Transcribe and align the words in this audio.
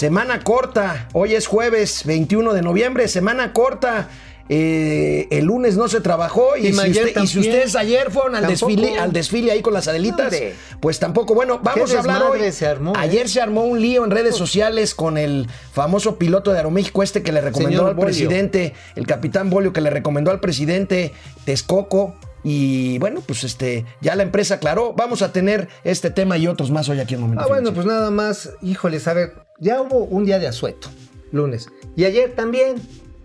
Semana 0.00 0.40
corta, 0.40 1.08
hoy 1.14 1.32
es 1.34 1.46
jueves 1.46 2.02
21 2.04 2.52
de 2.52 2.60
noviembre, 2.60 3.08
semana 3.08 3.54
corta. 3.54 4.10
Eh, 4.50 5.26
el 5.30 5.46
lunes 5.46 5.78
no 5.78 5.88
se 5.88 6.02
trabajó 6.02 6.54
y, 6.58 6.66
Y 6.66 6.72
si, 6.74 6.80
ayer 6.80 7.06
usted- 7.06 7.22
y 7.22 7.26
si 7.26 7.34
también. 7.36 7.54
ustedes 7.54 7.76
ayer 7.76 8.10
fueron 8.10 8.34
al 8.34 8.42
Tampoco. 8.42 8.66
desfile, 8.70 8.98
al 8.98 9.12
desfile 9.14 9.52
ahí 9.52 9.62
con 9.62 9.72
las 9.72 9.88
adelitas, 9.88 10.34
pues 10.80 10.98
tampoco. 10.98 11.34
Bueno, 11.34 11.60
vamos 11.64 11.94
a 11.94 12.00
hablar 12.00 12.24
hoy. 12.24 12.52
se 12.52 12.66
armó, 12.66 12.90
¿eh? 12.90 12.98
ayer 12.98 13.26
se 13.30 13.40
armó 13.40 13.64
un 13.64 13.80
lío 13.80 14.04
en 14.04 14.10
redes 14.10 14.36
sociales 14.36 14.94
con 14.94 15.16
el 15.16 15.46
famoso 15.72 16.18
piloto 16.18 16.50
de 16.52 16.58
Aeroméxico 16.58 17.02
este 17.02 17.22
que 17.22 17.32
le 17.32 17.40
recomendó 17.40 17.70
Señor 17.78 17.88
al 17.88 17.94
Bolio. 17.94 18.06
presidente, 18.08 18.74
el 18.96 19.06
capitán 19.06 19.48
Bolio 19.48 19.72
que 19.72 19.80
le 19.80 19.88
recomendó 19.88 20.30
al 20.30 20.40
presidente 20.40 21.14
Texcoco. 21.46 22.16
Y 22.44 22.98
bueno, 22.98 23.22
pues 23.26 23.44
este, 23.44 23.86
ya 24.02 24.14
la 24.14 24.24
empresa 24.24 24.56
aclaró. 24.56 24.92
Vamos 24.92 25.22
a 25.22 25.32
tener 25.32 25.68
este 25.84 26.10
tema 26.10 26.36
y 26.36 26.46
otros 26.48 26.70
más 26.70 26.86
hoy 26.90 27.00
aquí 27.00 27.14
en 27.14 27.22
Momento 27.22 27.42
Ah, 27.42 27.46
bueno, 27.48 27.72
pues 27.72 27.86
nada 27.86 28.10
más, 28.10 28.50
híjoles, 28.60 29.08
a 29.08 29.14
ver, 29.14 29.45
ya 29.58 29.80
hubo 29.80 30.04
un 30.04 30.24
día 30.24 30.38
de 30.38 30.46
asueto, 30.46 30.88
lunes. 31.32 31.68
Y 31.96 32.04
ayer 32.04 32.34
también. 32.34 32.76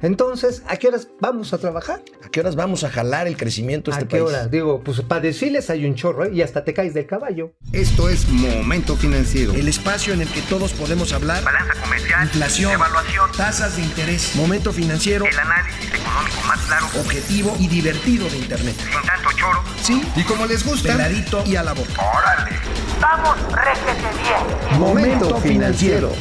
Entonces, 0.01 0.63
¿a 0.67 0.77
qué 0.77 0.87
horas 0.87 1.07
vamos 1.19 1.53
a 1.53 1.57
trabajar? 1.59 2.01
¿A 2.25 2.29
qué 2.29 2.39
horas 2.39 2.55
vamos 2.55 2.83
a 2.83 2.89
jalar 2.89 3.27
el 3.27 3.37
crecimiento 3.37 3.91
de 3.91 3.97
¿A 3.97 3.99
este 3.99 4.07
qué 4.09 4.23
país? 4.23 4.33
horas? 4.35 4.49
Digo, 4.51 4.81
pues 4.83 5.01
para 5.01 5.21
desfiles 5.21 5.69
hay 5.69 5.85
un 5.85 5.95
chorro 5.95 6.25
¿eh? 6.25 6.31
y 6.33 6.41
hasta 6.41 6.63
te 6.63 6.73
caes 6.73 6.93
del 6.93 7.05
caballo. 7.05 7.53
Esto 7.71 8.09
es 8.09 8.27
Momento 8.29 8.95
Financiero. 8.97 9.53
El 9.53 9.67
espacio 9.67 10.13
en 10.13 10.21
el 10.21 10.27
que 10.29 10.41
todos 10.43 10.73
podemos 10.73 11.13
hablar. 11.13 11.43
balanza 11.43 11.73
comercial, 11.81 12.23
Inflación, 12.23 12.71
evaluación, 12.71 13.31
tasas 13.37 13.75
de 13.75 13.83
interés, 13.83 14.35
momento 14.35 14.73
financiero, 14.73 15.25
el 15.25 15.37
análisis 15.37 15.85
económico 15.93 16.41
más 16.47 16.59
claro, 16.61 16.85
objetivo 16.99 17.55
y 17.59 17.67
divertido 17.67 18.27
de 18.29 18.37
Internet. 18.37 18.75
sin 18.77 19.07
tanto 19.07 19.29
choro. 19.37 19.63
Sí, 19.81 20.01
Y 20.15 20.23
como 20.23 20.45
les 20.47 20.65
gusta, 20.65 20.93
peladito 20.93 21.43
y 21.45 21.55
a 21.55 21.63
la 21.63 21.73
boca. 21.73 21.91
¡Órale! 22.01 22.55
¡Vamos, 22.99 23.35
réjete 23.53 24.01
bien! 24.23 24.79
Momento 24.79 25.35
Financiero. 25.41 26.11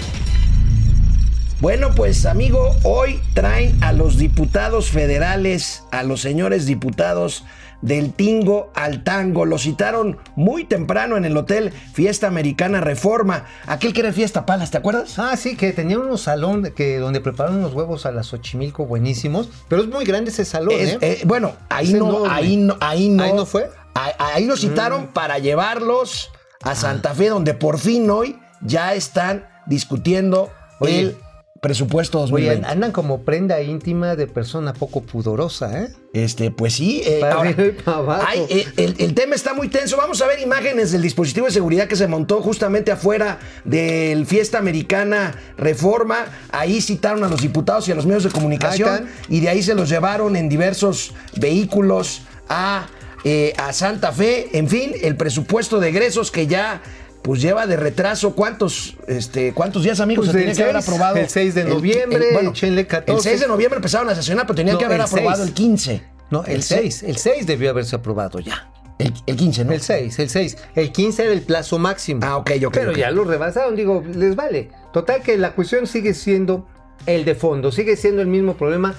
Bueno, 1.60 1.90
pues 1.94 2.24
amigo, 2.24 2.74
hoy 2.84 3.20
traen 3.34 3.82
a 3.84 3.92
los 3.92 4.16
diputados 4.16 4.90
federales, 4.90 5.84
a 5.92 6.02
los 6.04 6.22
señores 6.22 6.64
diputados 6.64 7.44
del 7.82 8.14
Tingo 8.14 8.70
al 8.74 9.04
Tango. 9.04 9.44
Lo 9.44 9.58
citaron 9.58 10.16
muy 10.36 10.64
temprano 10.64 11.18
en 11.18 11.26
el 11.26 11.36
hotel 11.36 11.70
Fiesta 11.92 12.28
Americana 12.28 12.80
Reforma. 12.80 13.44
Aquel 13.66 13.92
que 13.92 14.00
era 14.00 14.12
Fiesta 14.14 14.46
Palas, 14.46 14.70
¿te 14.70 14.78
acuerdas? 14.78 15.18
Ah, 15.18 15.36
sí, 15.36 15.54
que 15.54 15.74
tenía 15.74 15.98
unos 15.98 16.22
salón 16.22 16.72
que, 16.74 16.96
donde 16.98 17.20
prepararon 17.20 17.58
unos 17.58 17.74
huevos 17.74 18.06
a 18.06 18.12
las 18.12 18.28
Xochimilco 18.28 18.86
buenísimos. 18.86 19.50
Pero 19.68 19.82
es 19.82 19.88
muy 19.88 20.06
grande 20.06 20.30
ese 20.30 20.46
salón, 20.46 20.74
Es- 20.78 20.94
¿eh? 20.94 20.98
eh, 21.02 21.22
bueno, 21.26 21.52
ahí 21.68 21.92
no, 21.92 22.24
ahí 22.30 22.56
no, 22.56 22.76
ahí 22.80 23.08
no. 23.10 23.22
¿Ahí 23.22 23.32
no 23.34 23.44
fue? 23.44 23.66
Mm. 23.66 23.70
Ahí, 23.96 24.12
ahí 24.18 24.44
lo 24.46 24.56
citaron 24.56 25.08
para 25.08 25.38
llevarlos 25.38 26.30
a 26.62 26.74
Santa 26.74 27.14
Fe, 27.14 27.28
donde 27.28 27.52
por 27.52 27.78
fin 27.78 28.08
hoy 28.08 28.38
ya 28.62 28.94
están 28.94 29.46
discutiendo 29.66 30.48
Oye. 30.78 31.00
el 31.00 31.16
presupuesto 31.60 32.18
Oye, 32.20 32.30
2020. 32.46 32.66
andan 32.68 32.90
como 32.92 33.20
prenda 33.22 33.60
íntima 33.60 34.16
de 34.16 34.26
persona 34.26 34.72
poco 34.72 35.02
pudorosa, 35.02 35.82
¿eh? 35.82 35.92
Este, 36.12 36.50
pues 36.50 36.72
sí. 36.74 37.02
eh, 37.04 37.18
Para 37.20 37.34
ahora, 37.34 37.50
arriba 37.50 37.68
y 37.68 37.82
para 37.82 37.96
abajo. 37.98 38.24
hay, 38.26 38.40
eh, 38.48 38.66
el, 38.78 38.94
el 38.98 39.14
tema 39.14 39.34
está 39.34 39.52
muy 39.54 39.68
tenso. 39.68 39.96
Vamos 39.96 40.20
a 40.22 40.26
ver 40.26 40.40
imágenes 40.40 40.90
del 40.92 41.02
dispositivo 41.02 41.46
de 41.46 41.52
seguridad 41.52 41.86
que 41.86 41.96
se 41.96 42.06
montó 42.08 42.40
justamente 42.42 42.90
afuera 42.90 43.38
del 43.64 44.24
Fiesta 44.26 44.58
Americana 44.58 45.34
Reforma. 45.58 46.16
Ahí 46.50 46.80
citaron 46.80 47.22
a 47.24 47.28
los 47.28 47.42
diputados 47.42 47.86
y 47.88 47.92
a 47.92 47.94
los 47.94 48.06
medios 48.06 48.24
de 48.24 48.30
comunicación 48.30 49.06
y 49.28 49.40
de 49.40 49.50
ahí 49.50 49.62
se 49.62 49.74
los 49.74 49.88
llevaron 49.88 50.36
en 50.36 50.48
diversos 50.48 51.12
vehículos 51.36 52.22
a, 52.48 52.86
eh, 53.24 53.52
a 53.58 53.72
Santa 53.72 54.12
Fe. 54.12 54.48
En 54.58 54.66
fin, 54.68 54.92
el 55.02 55.16
presupuesto 55.16 55.78
de 55.78 55.90
egresos 55.90 56.30
que 56.30 56.46
ya 56.46 56.80
pues 57.22 57.40
lleva 57.42 57.66
de 57.66 57.76
retraso. 57.76 58.34
¿Cuántos, 58.34 58.96
este, 59.06 59.52
cuántos 59.52 59.82
días, 59.82 60.00
amigos, 60.00 60.26
Pues 60.26 60.32
se 60.32 60.38
el 60.38 60.44
tenía 60.44 60.56
que 60.56 60.70
haber 60.70 60.82
6, 60.82 60.88
aprobado? 60.88 61.16
el 61.16 61.28
6 61.28 61.54
de 61.54 61.64
noviembre, 61.64 62.24
échenle 62.42 62.86
14. 62.86 63.12
El 63.12 63.22
6 63.22 63.40
de 63.40 63.48
noviembre 63.48 63.76
empezaron 63.76 64.08
a 64.08 64.14
sesionar, 64.14 64.46
pero 64.46 64.56
tenían 64.56 64.74
No, 64.74 64.78
que 64.78 64.84
haber 64.86 64.96
el 64.96 65.02
aprobado 65.06 65.36
6. 65.38 65.48
el 65.48 65.54
15. 65.54 66.02
No, 66.30 66.44
el, 66.44 66.62
6. 66.62 67.02
El 67.02 67.16
6 67.16 67.46
debió 67.46 67.70
haberse 67.70 67.96
aprobado 67.96 68.38
ya. 68.38 68.70
El, 68.98 69.12
el 69.26 69.36
15, 69.36 69.64
¿no? 69.64 69.72
El 69.72 69.80
6, 69.80 70.18
el 70.18 70.28
6. 70.28 70.56
El 70.74 70.92
15 70.92 71.22
era 71.24 71.32
el 71.32 71.42
plazo 71.42 71.78
máximo. 71.78 72.20
Ah, 72.22 72.36
ok, 72.36 72.50
ok, 72.66 72.72
Pero 72.74 72.90
ok. 72.92 72.96
ya 72.98 73.10
lo 73.10 73.24
rebasaron, 73.24 73.74
digo, 73.74 74.04
les 74.14 74.36
vale. 74.36 74.68
Total 74.92 75.22
que 75.22 75.36
la 75.38 75.54
cuestión 75.54 75.86
sigue 75.86 76.12
siendo 76.14 76.66
el 77.06 77.24
de 77.24 77.34
fondo, 77.34 77.72
sigue 77.72 77.96
siendo 77.96 78.20
el 78.20 78.28
mismo 78.28 78.54
problema, 78.56 78.94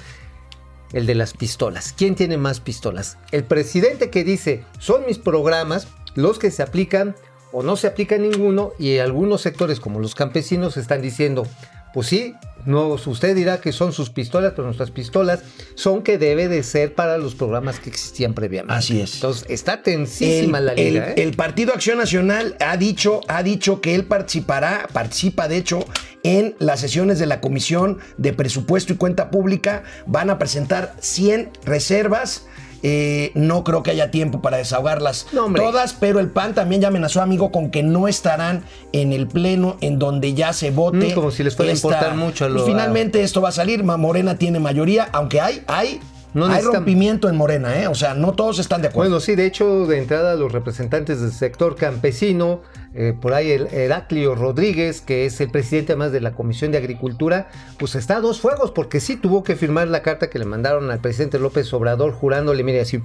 el 0.92 1.06
de 1.06 1.16
las 1.16 1.34
pistolas. 1.34 1.94
¿Quién 1.96 2.16
tiene 2.16 2.38
más 2.38 2.60
pistolas? 2.60 3.18
El 3.32 3.44
presidente 3.44 4.10
que 4.10 4.24
dice, 4.24 4.66
son 4.80 5.06
mis 5.06 5.20
programas 5.20 5.88
los 6.16 6.40
que 6.40 6.50
se 6.52 6.64
aplican 6.64 7.16
o 7.52 7.64
no 7.64 7.76
se 7.76 7.88
aplica 7.88 8.18
ninguno 8.18 8.72
y 8.80 8.98
algunos 9.00 9.42
sectores 9.42 9.80
como 9.80 10.00
los 10.00 10.16
campesinos 10.16 10.78
están 10.78 11.02
diciendo, 11.02 11.46
pues 11.94 12.08
sí, 12.08 12.34
no, 12.66 12.90
usted 12.90 13.36
dirá 13.36 13.60
que 13.60 13.72
son 13.72 13.92
sus 13.92 14.10
pistolas, 14.12 14.54
pero 14.56 14.66
nuestras 14.66 14.92
pistolas 14.92 15.42
son 15.76 16.04
que 16.04 16.18
debe 16.20 16.48
de 16.48 16.62
ser 16.64 16.94
para 16.94 17.18
los 17.18 17.34
programas 17.36 17.80
que 17.80 17.90
existían 17.90 18.34
previamente. 18.36 18.76
Así 18.76 19.02
es. 19.02 19.16
Entonces 19.16 19.46
está 19.50 19.82
tensísima 19.82 20.60
la 20.60 20.74
liga. 20.76 21.12
el- 21.12 21.20
¿eh? 21.20 21.24
el 21.24 21.36
Partido 21.36 21.74
Acción 21.74 21.98
Nacional 21.98 22.56
ha 22.60 22.78
dicho, 22.78 23.22
ha 23.28 23.42
dicho 23.44 23.82
que 23.82 23.96
él 23.96 24.06
participará, 24.06 24.88
participa 24.94 25.48
de 25.48 25.58
hecho 25.58 25.80
en 26.24 26.56
las 26.60 26.80
sesiones 26.82 27.18
de 27.18 27.26
la 27.26 27.42
Comisión 27.42 27.98
de 28.18 28.32
Presupuesto 28.32 28.94
y 28.94 28.96
Cuenta 28.98 29.32
Pública. 29.32 29.84
Van 30.06 30.30
a 30.30 30.38
presentar 30.38 30.96
100 31.00 31.50
reservas. 31.66 32.46
Eh, 32.84 33.32
no 33.36 33.64
creo 33.64 33.84
que 33.84 33.92
haya 33.92 34.10
tiempo 34.10 34.42
para 34.42 34.58
desahogarlas 34.58 35.28
No, 35.34 35.52
todas, 35.54 35.94
pero 35.94 36.20
el 36.20 36.30
PAN 36.30 36.56
también 36.56 36.82
ya 36.82 36.88
amenazó, 36.88 37.22
amigo, 37.22 37.52
con 37.52 37.70
que 37.70 37.84
no 37.84 38.08
estarán 38.08 38.64
en 38.92 39.14
el 39.14 39.28
pleno 39.28 39.78
en 39.82 40.00
donde 40.00 40.34
ya 40.34 40.52
se 40.54 40.72
vote. 40.72 41.12
Mm, 41.12 41.14
como 41.14 41.32
si 41.32 41.44
les 41.44 41.56
fuera 41.56 41.72
a 41.72 41.76
importar 41.76 42.16
mucho 42.16 42.48
lo- 42.50 42.56
Pues 42.56 42.66
finalmente 42.66 43.22
esto 43.22 43.42
va 43.42 43.50
a 43.50 43.52
salir. 43.52 43.84
Morena 43.84 44.36
tiene 44.36 44.60
mayoría, 44.60 45.08
aunque 45.12 45.42
hay, 45.42 45.64
hay, 45.68 46.00
No 46.34 46.46
hay 46.46 46.52
necesitan- 46.62 46.74
rompimiento 46.76 47.28
en 47.30 47.36
Morena, 47.36 47.82
¿eh? 47.82 47.88
O 47.88 47.96
sea, 47.96 48.14
no 48.14 48.34
todos 48.34 48.60
están 48.60 48.82
de 48.82 48.88
acuerdo. 48.88 49.10
Bueno, 49.12 49.20
sí, 49.20 49.36
de 49.36 49.46
hecho, 49.46 49.86
de 49.86 49.98
entrada 49.98 50.36
los 50.36 50.52
representantes 50.52 51.20
del 51.22 51.32
sector 51.34 51.76
campesino, 51.76 52.62
eh, 52.94 53.14
por 53.20 53.34
ahí 53.34 53.52
el 53.52 53.68
Heraclio 53.68 54.36
Rodríguez, 54.36 55.02
que 55.02 55.26
es 55.26 55.42
el 55.42 55.52
presidente 55.52 55.92
además 55.94 56.12
de 56.14 56.22
la 56.22 56.32
Comisión 56.34 56.72
de 56.72 56.78
Agricultura, 56.78 57.50
pues 57.78 57.96
está 57.96 58.18
a 58.18 58.22
dos 58.22 58.40
fuegos, 58.40 58.72
porque 58.72 59.00
sí 59.02 59.18
tuvo 59.18 59.44
que 59.44 59.56
firmar 59.58 59.90
la 59.90 60.02
carta 60.04 60.30
que 60.30 60.40
le 60.40 60.46
mandaron 60.46 60.90
al 60.90 61.00
presidente 61.00 61.38
López 61.40 61.74
Obrador, 61.74 62.14
jurándole, 62.14 62.64
mire, 62.64 62.80
así, 62.82 63.02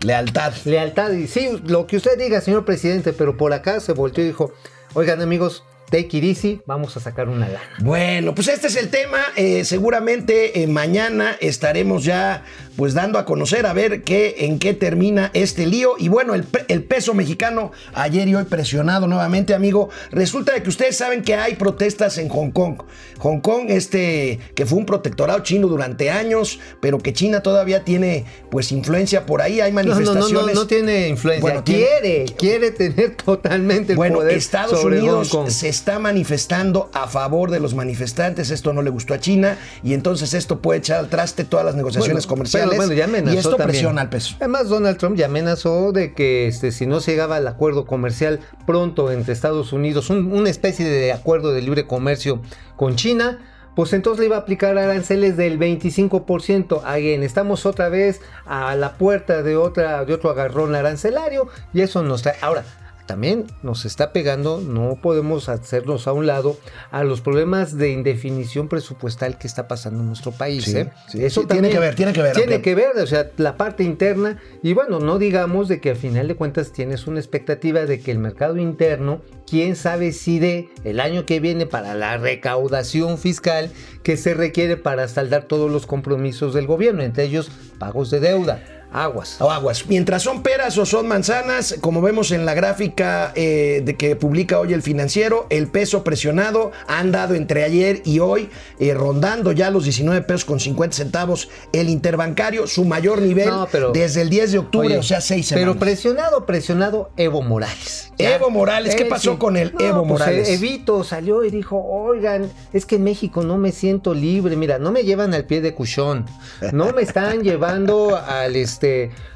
Lealtad. 0.00 0.52
lealtad, 0.64 1.10
y 1.12 1.26
sí, 1.26 1.60
lo 1.66 1.86
que 1.86 1.96
usted 1.96 2.18
diga, 2.18 2.40
señor 2.40 2.64
presidente, 2.64 3.12
pero 3.12 3.36
por 3.36 3.52
acá 3.52 3.80
se 3.80 3.92
volteó 3.92 4.22
y 4.22 4.28
dijo, 4.28 4.52
oigan 4.94 5.20
amigos, 5.22 5.64
take 5.90 6.16
it 6.16 6.24
easy, 6.24 6.60
vamos 6.66 6.96
a 6.96 7.00
sacar 7.00 7.28
una 7.28 7.48
lana. 7.48 7.60
Bueno, 7.80 8.34
pues 8.34 8.48
este 8.48 8.66
es 8.68 8.76
el 8.76 8.88
tema. 8.88 9.18
Eh, 9.36 9.64
seguramente 9.64 10.62
eh, 10.62 10.66
mañana 10.66 11.36
estaremos 11.40 12.04
ya 12.04 12.44
pues 12.76 12.94
dando 12.94 13.18
a 13.18 13.24
conocer 13.24 13.66
a 13.66 13.72
ver 13.72 14.02
qué, 14.02 14.34
en 14.40 14.58
qué 14.58 14.74
termina 14.74 15.30
este 15.34 15.66
lío. 15.66 15.94
Y 15.98 16.08
bueno, 16.08 16.34
el, 16.34 16.44
pe- 16.44 16.64
el 16.68 16.84
peso 16.84 17.14
mexicano 17.14 17.72
ayer 17.94 18.28
y 18.28 18.34
hoy 18.34 18.44
presionado 18.44 19.06
nuevamente, 19.06 19.54
amigo. 19.54 19.88
Resulta 20.10 20.52
de 20.52 20.62
que 20.62 20.68
ustedes 20.68 20.96
saben 20.96 21.22
que 21.22 21.34
hay 21.34 21.54
protestas 21.54 22.18
en 22.18 22.28
Hong 22.28 22.50
Kong. 22.50 22.82
Hong 23.18 23.40
Kong, 23.40 23.66
este, 23.68 24.38
que 24.54 24.66
fue 24.66 24.78
un 24.78 24.86
protectorado 24.86 25.40
chino 25.40 25.68
durante 25.68 26.10
años, 26.10 26.58
pero 26.80 26.98
que 26.98 27.12
China 27.12 27.40
todavía 27.42 27.82
tiene 27.84 28.24
pues 28.50 28.70
influencia 28.72 29.24
por 29.26 29.40
ahí. 29.42 29.60
Hay 29.60 29.72
no, 29.72 29.76
manifestaciones. 29.76 30.32
no, 30.32 30.46
no, 30.46 30.52
no 30.54 30.66
tiene 30.66 31.08
influencia, 31.08 31.40
Bueno, 31.40 31.64
tiene- 31.64 31.86
quiere, 32.00 32.24
quiere 32.36 32.70
tener 32.72 33.16
totalmente 33.16 33.92
el 33.92 33.96
Bueno, 33.96 34.18
poder 34.18 34.36
Estados 34.36 34.80
sobre 34.80 34.98
Unidos 34.98 35.30
Hong 35.30 35.44
Kong. 35.44 35.50
se 35.50 35.68
está 35.68 35.98
manifestando 35.98 36.90
a 36.92 37.06
favor 37.08 37.50
de 37.50 37.60
los 37.60 37.74
manifestantes. 37.74 38.50
Esto 38.50 38.72
no 38.72 38.82
le 38.82 38.90
gustó 38.90 39.14
a 39.14 39.20
China 39.20 39.56
y 39.82 39.94
entonces 39.94 40.34
esto 40.34 40.60
puede 40.60 40.80
echar 40.80 40.98
al 40.98 41.08
traste 41.08 41.44
todas 41.44 41.64
las 41.64 41.74
negociaciones 41.74 42.26
Bueno, 42.26 42.28
comerciales. 42.36 42.65
Pero 42.70 42.82
bueno, 42.82 42.92
ya 42.94 43.04
amenazó 43.04 43.34
y 43.34 43.38
esto 43.38 43.50
también. 43.50 43.68
presiona 43.68 44.00
al 44.02 44.08
peso. 44.10 44.36
Además, 44.38 44.68
Donald 44.68 44.98
Trump 44.98 45.16
ya 45.16 45.26
amenazó 45.26 45.92
de 45.92 46.12
que 46.14 46.46
este, 46.46 46.72
si 46.72 46.86
no 46.86 47.00
se 47.00 47.12
llegaba 47.12 47.36
al 47.36 47.46
acuerdo 47.48 47.84
comercial 47.86 48.40
pronto 48.66 49.10
entre 49.12 49.32
Estados 49.32 49.72
Unidos, 49.72 50.10
un- 50.10 50.32
una 50.32 50.50
especie 50.50 50.84
de 50.88 51.12
acuerdo 51.12 51.52
de 51.52 51.62
libre 51.62 51.86
comercio 51.86 52.40
con 52.76 52.96
China, 52.96 53.38
pues 53.74 53.92
entonces 53.92 54.20
le 54.20 54.26
iba 54.26 54.36
a 54.36 54.40
aplicar 54.40 54.78
aranceles 54.78 55.36
del 55.36 55.58
25%. 55.58 56.80
Again, 56.84 57.22
estamos 57.22 57.66
otra 57.66 57.88
vez 57.90 58.20
a 58.46 58.74
la 58.74 58.94
puerta 58.94 59.42
de, 59.42 59.56
otra, 59.56 60.04
de 60.04 60.14
otro 60.14 60.30
agarrón 60.30 60.74
arancelario 60.74 61.48
y 61.74 61.82
eso 61.82 62.02
nos 62.02 62.22
trae. 62.22 62.36
Ahora, 62.40 62.64
también 63.06 63.46
nos 63.62 63.84
está 63.84 64.12
pegando, 64.12 64.60
no 64.60 64.96
podemos 65.00 65.48
hacernos 65.48 66.06
a 66.06 66.12
un 66.12 66.26
lado 66.26 66.58
a 66.90 67.04
los 67.04 67.20
problemas 67.20 67.76
de 67.76 67.90
indefinición 67.90 68.68
presupuestal 68.68 69.38
que 69.38 69.46
está 69.46 69.68
pasando 69.68 70.00
en 70.00 70.08
nuestro 70.08 70.32
país. 70.32 70.64
Sí, 70.64 70.76
¿eh? 70.76 70.90
sí, 71.08 71.30
sí, 71.30 71.46
tiene 71.46 71.70
que 71.70 71.78
ver, 71.78 71.94
tiene 71.94 72.12
que 72.12 72.22
ver, 72.22 72.34
Tiene 72.34 72.62
que 72.62 72.74
ver, 72.74 72.96
o 72.98 73.06
sea, 73.06 73.30
la 73.36 73.56
parte 73.56 73.84
interna. 73.84 74.38
Y 74.62 74.72
bueno, 74.72 74.98
no 74.98 75.18
digamos 75.18 75.68
de 75.68 75.80
que 75.80 75.90
al 75.90 75.96
final 75.96 76.28
de 76.28 76.34
cuentas 76.34 76.72
tienes 76.72 77.06
una 77.06 77.20
expectativa 77.20 77.86
de 77.86 78.00
que 78.00 78.10
el 78.10 78.18
mercado 78.18 78.56
interno, 78.58 79.22
quién 79.48 79.76
sabe 79.76 80.12
si 80.12 80.38
de 80.38 80.68
el 80.84 81.00
año 81.00 81.26
que 81.26 81.40
viene 81.40 81.66
para 81.66 81.94
la 81.94 82.18
recaudación 82.18 83.18
fiscal 83.18 83.70
que 84.02 84.16
se 84.16 84.34
requiere 84.34 84.76
para 84.76 85.08
saldar 85.08 85.44
todos 85.44 85.70
los 85.70 85.86
compromisos 85.86 86.54
del 86.54 86.66
gobierno, 86.66 87.02
entre 87.02 87.24
ellos 87.24 87.50
pagos 87.78 88.10
de 88.10 88.20
deuda. 88.20 88.62
Aguas. 88.96 89.36
o 89.40 89.50
aguas. 89.50 89.86
Mientras 89.88 90.22
son 90.22 90.42
peras 90.42 90.78
o 90.78 90.86
son 90.86 91.06
manzanas, 91.06 91.76
como 91.80 92.00
vemos 92.00 92.32
en 92.32 92.46
la 92.46 92.54
gráfica 92.54 93.32
eh, 93.34 93.82
de 93.84 93.96
que 93.96 94.16
publica 94.16 94.58
hoy 94.58 94.72
el 94.72 94.82
financiero, 94.82 95.46
el 95.50 95.66
peso 95.68 96.02
presionado 96.02 96.72
ha 96.88 96.98
andado 96.98 97.34
entre 97.34 97.62
ayer 97.64 98.00
y 98.04 98.20
hoy, 98.20 98.48
eh, 98.78 98.94
rondando 98.94 99.52
ya 99.52 99.70
los 99.70 99.84
19 99.84 100.22
pesos 100.22 100.46
con 100.46 100.60
50 100.60 100.96
centavos 100.96 101.48
el 101.72 101.90
interbancario, 101.90 102.66
su 102.66 102.84
mayor 102.86 103.20
nivel 103.20 103.48
No, 103.48 103.68
pero- 103.70 103.92
desde 103.92 104.22
el 104.22 104.30
10 104.30 104.52
de 104.52 104.58
octubre, 104.58 104.86
Oye, 104.88 104.98
o 104.98 105.02
sea, 105.02 105.20
seis 105.20 105.46
semanas. 105.48 105.68
Pero 105.74 105.78
presionado, 105.78 106.46
presionado 106.46 107.10
Evo 107.16 107.42
Morales. 107.42 108.12
Evo 108.18 108.48
Morales, 108.48 108.94
¿qué 108.94 109.04
pasó 109.04 109.38
con 109.38 109.58
el 109.58 109.74
Evo 109.78 109.98
pues, 109.98 110.08
Morales? 110.08 110.48
Evito 110.48 111.04
salió 111.04 111.44
y 111.44 111.50
dijo, 111.50 111.76
oigan, 111.84 112.50
es 112.72 112.86
que 112.86 112.96
en 112.96 113.04
México 113.04 113.42
no 113.42 113.58
me 113.58 113.72
siento 113.72 114.14
libre, 114.14 114.56
mira, 114.56 114.78
no 114.78 114.90
me 114.90 115.02
llevan 115.02 115.34
al 115.34 115.44
pie 115.44 115.60
de 115.60 115.74
cuchón, 115.74 116.24
no 116.72 116.92
me 116.92 117.02
están 117.02 117.42
llevando 117.42 118.16
al 118.16 118.56
este, 118.56 118.85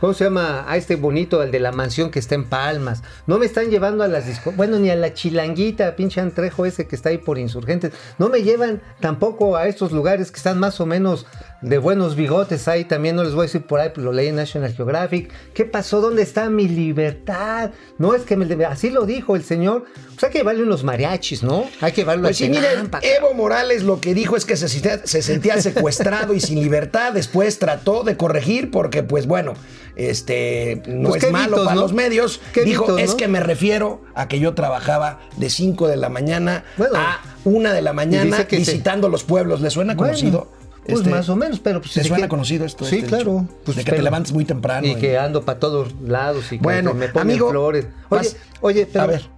¿cómo 0.00 0.14
se 0.14 0.24
llama? 0.24 0.64
A 0.68 0.76
este 0.76 0.96
bonito, 0.96 1.40
al 1.40 1.50
de 1.50 1.60
la 1.60 1.72
mansión 1.72 2.10
que 2.10 2.18
está 2.18 2.34
en 2.34 2.44
Palmas, 2.44 3.02
no 3.26 3.38
me 3.38 3.46
están 3.46 3.70
llevando 3.70 4.04
a 4.04 4.08
las 4.08 4.26
discos, 4.26 4.54
bueno, 4.56 4.78
ni 4.78 4.90
a 4.90 4.96
la 4.96 5.14
chilanguita, 5.14 5.96
pinche 5.96 6.20
antrejo 6.20 6.66
ese 6.66 6.86
que 6.86 6.96
está 6.96 7.10
ahí 7.10 7.18
por 7.18 7.38
insurgentes, 7.38 7.92
no 8.18 8.28
me 8.28 8.42
llevan 8.42 8.82
tampoco 9.00 9.56
a 9.56 9.66
estos 9.68 9.92
lugares 9.92 10.30
que 10.30 10.36
están 10.36 10.58
más 10.58 10.80
o 10.80 10.86
menos 10.86 11.26
de 11.62 11.78
buenos 11.78 12.16
bigotes 12.16 12.68
ahí, 12.68 12.84
también 12.84 13.16
no 13.16 13.22
les 13.22 13.32
voy 13.34 13.40
a 13.40 13.46
decir 13.46 13.62
por 13.62 13.80
ahí, 13.80 13.90
pero 13.94 14.06
lo 14.06 14.12
leí 14.12 14.28
en 14.28 14.36
National 14.36 14.72
Geographic, 14.72 15.30
¿qué 15.52 15.64
pasó? 15.66 16.00
¿Dónde 16.00 16.22
está 16.22 16.48
mi 16.48 16.66
libertad? 16.68 17.70
No 17.98 18.14
es 18.14 18.22
que 18.22 18.36
me, 18.36 18.64
así 18.64 18.88
lo 18.90 19.04
dijo 19.04 19.36
el 19.36 19.44
señor, 19.44 19.84
pues 20.08 20.24
hay 20.24 20.30
que 20.30 20.38
llevarle 20.38 20.62
unos 20.62 20.84
mariachis, 20.84 21.42
¿no? 21.42 21.64
Hay 21.82 21.92
que 21.92 22.00
llevarlo 22.02 22.22
Pues 22.24 22.38
sí, 22.38 22.48
miren. 22.48 22.90
Evo 23.02 23.34
Morales 23.34 23.82
lo 23.82 24.00
que 24.00 24.14
dijo 24.14 24.36
es 24.36 24.44
que 24.46 24.56
se 24.56 24.68
sentía, 24.68 25.06
se 25.06 25.20
sentía 25.22 25.60
secuestrado 25.60 26.32
y 26.34 26.40
sin 26.40 26.60
libertad. 26.62 27.12
Después 27.12 27.58
trató 27.58 28.04
de 28.04 28.16
corregir 28.16 28.70
porque, 28.70 29.02
pues 29.02 29.26
bueno, 29.26 29.52
este 29.96 30.82
no 30.86 31.10
Pues 31.10 31.24
es 31.24 31.30
malo 31.30 31.48
mitos, 31.58 31.64
para 31.66 31.74
¿no? 31.74 31.80
los 31.82 31.92
medios. 31.92 32.40
Dijo, 32.64 32.84
mitos, 32.84 33.00
es 33.00 33.10
¿no? 33.10 33.16
que 33.16 33.28
me 33.28 33.40
refiero 33.40 34.02
a 34.14 34.28
que 34.28 34.38
yo 34.40 34.54
trabajaba 34.54 35.20
de 35.36 35.50
5 35.50 35.88
de 35.88 35.96
la 35.96 36.08
mañana 36.08 36.64
Bueno. 36.76 36.94
a 36.98 37.20
1 37.44 37.72
de 37.72 37.82
la 37.82 37.92
mañana 37.92 38.46
se- 38.48 38.56
visitando 38.56 39.08
los 39.08 39.24
pueblos. 39.24 39.60
¿Le 39.60 39.70
suena 39.70 39.94
Bueno, 39.94 40.12
conocido? 40.12 40.48
Pues 40.86 40.98
Este, 41.00 41.10
más 41.10 41.28
o 41.28 41.36
menos, 41.36 41.60
pero 41.60 41.80
pues 41.80 41.92
¿Te 41.94 42.00
de 42.00 42.08
suena 42.08 42.24
que- 42.24 42.28
conocido 42.30 42.64
esto? 42.64 42.84
Sí, 42.84 42.96
este 42.96 43.08
claro. 43.08 43.46
Pues, 43.64 43.76
de 43.76 43.84
que 43.84 43.92
te 43.92 44.02
levantes 44.02 44.32
muy 44.32 44.44
temprano. 44.44 44.86
Y 44.86 44.96
que 44.96 45.18
ando 45.18 45.42
para 45.44 45.58
todos 45.60 45.94
lados 46.02 46.46
y 46.52 46.58
que 46.58 46.62
Bueno, 46.62 46.94
me 46.94 47.08
ponen 47.08 47.30
amigo, 47.30 47.50
flores. 47.50 47.86
Oye, 48.08 48.22
vas- 48.22 48.36
oye, 48.62 48.86
pero 48.90 49.04
a 49.04 49.06
ver. 49.06 49.28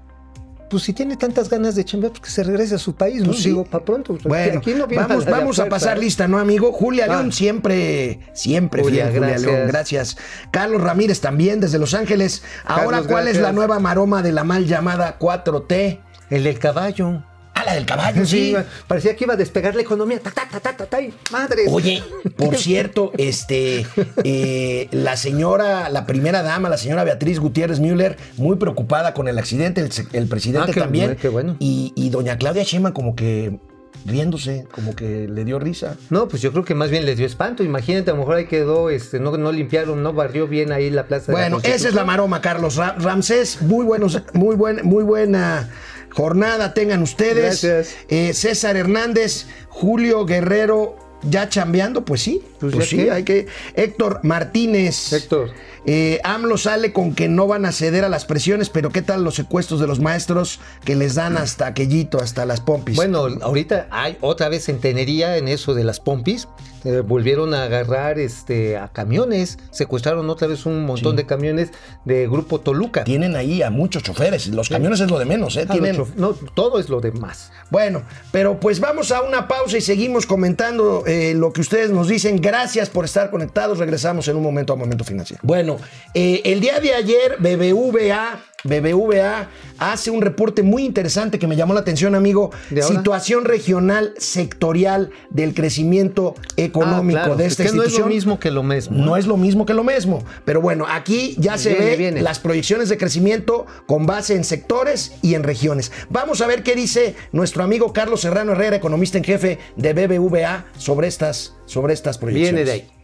pues 0.71 0.85
si 0.85 0.93
tiene 0.95 1.17
tantas 1.17 1.51
ganas 1.51 1.75
de 1.75 1.85
chambear, 1.85 2.13
pues 2.13 2.23
que 2.23 2.31
se 2.31 2.45
regrese 2.45 2.77
a 2.77 2.79
su 2.79 2.95
país, 2.95 3.21
¿no? 3.21 3.27
Pues 3.27 3.39
sí. 3.43 3.49
Digo, 3.51 3.65
para 3.65 3.85
pronto. 3.85 4.17
Bueno, 4.25 4.61
aquí 4.61 4.73
no 4.73 4.87
viene 4.87 5.05
vamos, 5.05 5.27
vamos 5.27 5.59
a 5.59 5.67
pasar 5.69 5.99
¿eh? 5.99 6.01
lista, 6.01 6.27
¿no, 6.29 6.39
amigo? 6.39 6.73
Julia 6.73 7.05
Ah. 7.09 7.17
León 7.17 7.33
siempre, 7.33 8.21
siempre 8.33 8.83
Julia, 8.83 9.09
fiel, 9.09 9.19
Julia 9.19 9.29
gracias. 9.35 9.53
León, 9.53 9.69
gracias. 9.69 10.17
Carlos 10.51 10.81
Ramírez 10.81 11.21
también 11.21 11.61
desde 11.61 11.79
Los 11.79 11.93
Ángeles. 11.93 12.43
Ahora, 12.65 12.99
Carlos, 12.99 13.07
¿cuál 13.09 13.29
es 13.29 13.37
la 13.39 13.53
nueva 13.53 13.79
maroma 13.81 14.23
de 14.23 14.33
la 14.33 14.45
mal 14.45 14.65
llamada 14.67 15.19
4T? 15.19 16.01
El 16.31 16.45
del 16.45 16.59
caballo. 16.59 17.25
Ah, 17.63 17.67
la 17.67 17.75
del 17.75 17.87
caballo, 17.87 18.27
sí. 18.27 18.55
parecía 18.87 19.15
que 19.17 19.25
iba 19.25 19.35
a 19.35 19.37
despegar 19.37 19.75
la 19.75 19.83
economía. 19.83 20.19
Ta, 20.21 20.31
ta, 20.31 20.49
ta, 20.51 20.61
ta, 20.61 20.77
ta, 20.77 20.87
ta, 20.87 21.01
y 21.01 21.13
madres. 21.31 21.69
Oye, 21.71 22.03
por 22.37 22.57
cierto, 22.57 23.13
este, 23.19 23.87
eh, 24.25 24.89
la 24.91 25.17
señora, 25.17 25.89
la 25.89 26.07
primera 26.07 26.43
dama, 26.43 26.69
la 26.69 26.77
señora 26.79 27.05
Beatriz 27.05 27.39
Gutiérrez 27.39 27.79
Müller, 27.81 28.17
muy 28.37 28.57
preocupada 28.57 29.15
con 29.15 29.29
el 29.29 29.39
accidente, 29.39 29.89
el, 30.13 30.27
presidente 30.29 30.71
Ah, 30.71 30.75
qué 30.75 30.81
también. 30.81 31.07
bueno, 31.07 31.21
qué 31.21 31.29
bueno. 31.29 31.57
Y, 31.61 31.93
y 31.97 32.11
doña 32.11 32.37
Claudia 32.37 32.63
Sheinbaum 32.65 32.93
como 32.95 33.15
que 33.17 33.59
riéndose, 34.05 34.67
como 34.73 34.97
que 34.97 35.29
le 35.29 35.45
dio 35.45 35.59
risa. 35.61 35.97
No, 36.11 36.27
pues 36.29 36.43
yo 36.43 36.51
creo 36.53 36.65
que 36.65 36.75
más 36.75 36.91
bien 36.91 37.07
les 37.07 37.17
dio 37.19 37.27
espanto. 37.27 37.63
Imagínate, 37.63 38.11
a 38.11 38.15
lo 38.15 38.21
mejor 38.21 38.37
ahí 38.37 38.47
quedó, 38.47 38.91
este, 38.91 39.21
no, 39.21 39.37
no 39.37 39.53
limpiaron, 39.53 40.03
no 40.03 40.13
barrió 40.13 40.49
bien 40.49 40.73
ahí 40.73 40.91
la 40.91 41.07
plaza. 41.07 41.27
de 41.27 41.33
la 41.39 41.49
Bueno, 41.51 41.61
esa 41.63 41.89
es 41.89 41.95
la 41.95 42.05
maroma, 42.05 42.41
Carlos. 42.41 42.77
Ra- 42.77 42.97
Ramsés, 42.99 43.63
muy 43.63 43.85
buenos, 43.85 44.21
muy 44.33 44.57
buen, 44.57 44.81
muy 44.85 45.05
buena 45.05 45.71
jornada 46.15 46.75
tengan 46.75 47.03
ustedes. 47.03 47.63
Gracias. 47.65 47.97
Eh, 48.09 48.33
César 48.35 48.77
Hernández, 48.77 49.47
Julio 49.69 50.25
Guerrero, 50.27 50.97
ya 51.23 51.49
chambeando, 51.49 52.05
pues 52.05 52.23
sí. 52.23 52.43
Pues 52.61 52.75
Pues, 52.75 52.89
sí, 52.89 52.97
qué. 52.97 53.11
hay 53.11 53.23
que. 53.25 53.47
Héctor 53.75 54.21
Martínez. 54.23 55.13
Héctor. 55.13 55.51
Eh, 55.85 56.21
AMLO 56.23 56.59
sale 56.59 56.93
con 56.93 57.13
que 57.15 57.29
no 57.29 57.49
van 57.49 57.65
a 57.67 57.73
ceder 57.73 58.05
a 58.05 58.09
las 58.09 58.25
presiones, 58.25 58.71
pero 58.71 58.91
¿qué 58.91 59.03
tal 59.03 59.25
los 59.25 59.35
secuestros 59.35 59.81
de 59.81 59.89
los 59.89 59.99
maestros 59.99 60.61
que 60.85 60.95
les 60.95 61.17
dan 61.17 61.37
hasta 61.37 61.67
aquellito, 61.67 62.19
hasta 62.19 62.47
las 62.47 62.61
pompis? 62.61 62.95
Bueno, 62.95 63.27
ahorita 63.41 63.89
hay 63.91 64.17
otra 64.21 64.49
vez 64.49 64.65
centenería 64.67 65.37
en 65.39 65.49
eso 65.49 65.75
de 65.75 65.83
las 65.83 65.99
pompis. 65.99 66.47
Eh, 66.85 67.01
volvieron 67.01 67.55
a 67.55 67.65
agarrar 67.65 68.19
este 68.19 68.77
a 68.77 68.89
camiones, 68.89 69.59
secuestraron 69.71 70.29
otra 70.31 70.49
vez 70.49 70.67
un 70.67 70.85
montón 70.85 71.13
Sí. 71.13 71.17
de 71.19 71.27
camiones 71.27 71.71
de 72.05 72.27
Grupo 72.27 72.61
Toluca. 72.61 73.05
tienen 73.05 73.37
ahí 73.37 73.63
a 73.63 73.71
muchos 73.71 74.03
choferes. 74.03 74.49
Los 74.49 74.69
camiones 74.69 75.01
es 75.01 75.11
lo 75.11 75.19
de 75.19 75.25
menos, 75.25 75.57
¿eh? 75.57 75.67
Ah, 75.69 75.73
Tienen, 75.73 76.03
no, 76.17 76.33
todo 76.33 76.79
es 76.81 76.89
lo 76.89 77.01
demás. 77.01 77.53
Bueno, 77.71 78.03
pero 78.31 78.59
pues 78.59 78.81
vamos 78.81 79.13
a 79.13 79.23
una 79.23 79.47
pausa 79.49 79.77
y 79.79 79.81
seguimos 79.81 80.27
comentando 80.27 81.05
eh, 81.07 81.35
lo 81.35 81.53
que 81.53 81.61
ustedes 81.61 81.91
nos 81.91 82.09
dicen. 82.09 82.41
Gracias 82.41 82.91
por 82.91 83.05
estar 83.05 83.31
conectados. 83.31 83.79
Regresamos 83.79 84.27
en 84.29 84.37
un 84.37 84.43
momento 84.43 84.73
a 84.73 84.77
Momento 84.77 85.05
Financiero. 85.05 85.41
Bueno, 85.45 85.79
eh, 86.15 86.41
el 86.45 86.61
día 86.61 86.81
de 86.81 86.95
ayer 86.95 87.37
BBVA, 87.39 88.41
BBVA 88.65 89.49
hace 89.79 90.11
un 90.11 90.23
reporte 90.23 90.63
muy 90.63 90.85
interesante 90.85 91.39
que 91.39 91.47
me 91.47 91.57
llamó 91.57 91.75
la 91.75 91.81
atención, 91.81 92.15
amigo. 92.15 92.51
Situación 92.81 93.45
regional 93.45 94.15
sectorial 94.19 95.11
del 95.31 95.55
crecimiento 95.55 96.35
económico 96.57 97.19
Ah, 97.19 97.23
claro, 97.25 97.37
de 97.37 97.47
es 97.47 97.53
esta 97.53 97.65
que 97.65 97.71
no 97.73 97.83
es 97.83 97.89
institución. 97.89 98.09
lo 98.09 98.15
mismo 98.15 98.39
que 98.41 98.51
lo 98.51 98.63
mismo. 98.63 98.97
No 98.97 99.17
es 99.17 99.27
lo 99.27 99.37
mismo 99.37 99.67
que 99.67 99.75
lo 99.75 99.85
mismo. 99.85 100.25
Pero 100.45 100.61
bueno, 100.61 100.87
aquí 100.89 101.35
ya 101.39 101.59
se 101.59 101.71
Viene, 101.71 101.85
ve 101.87 101.97
viene. 101.97 102.23
las 102.23 102.39
proyecciones 102.39 102.89
de 102.89 102.99
crecimiento 102.99 103.67
con 103.87 104.07
base 104.07 104.35
en 104.37 104.45
sectores 104.45 105.13
y 105.23 105.35
en 105.35 105.43
regiones. 105.43 105.91
Vamos 106.11 106.41
a 106.41 106.47
ver 106.47 106.63
qué 106.63 106.75
dice 106.75 107.15
nuestro 107.33 107.65
amigo 107.65 107.93
Carlos 107.93 108.21
Serrano 108.21 108.53
Herrera, 108.53 108.77
economista 108.77 109.19
en 109.19 109.25
jefe 109.25 109.59
de 109.77 109.93
BBVA, 109.93 110.67
sobre 110.77 111.09
estas, 111.09 111.55
sobre 111.67 111.95
estas 111.95 112.19
proyecciones. 112.19 112.65
Viene 112.65 112.65
de 112.65 112.73
ahí. 112.73 113.02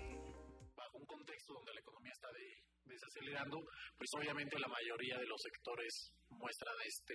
De- 2.98 3.06
desacelerando, 3.06 3.58
pues 3.96 4.10
obviamente 4.18 4.58
la 4.58 4.68
mayoría 4.68 5.16
de 5.18 5.26
los 5.26 5.40
sectores 5.40 6.12
muestran 6.30 6.74
este, 6.84 7.14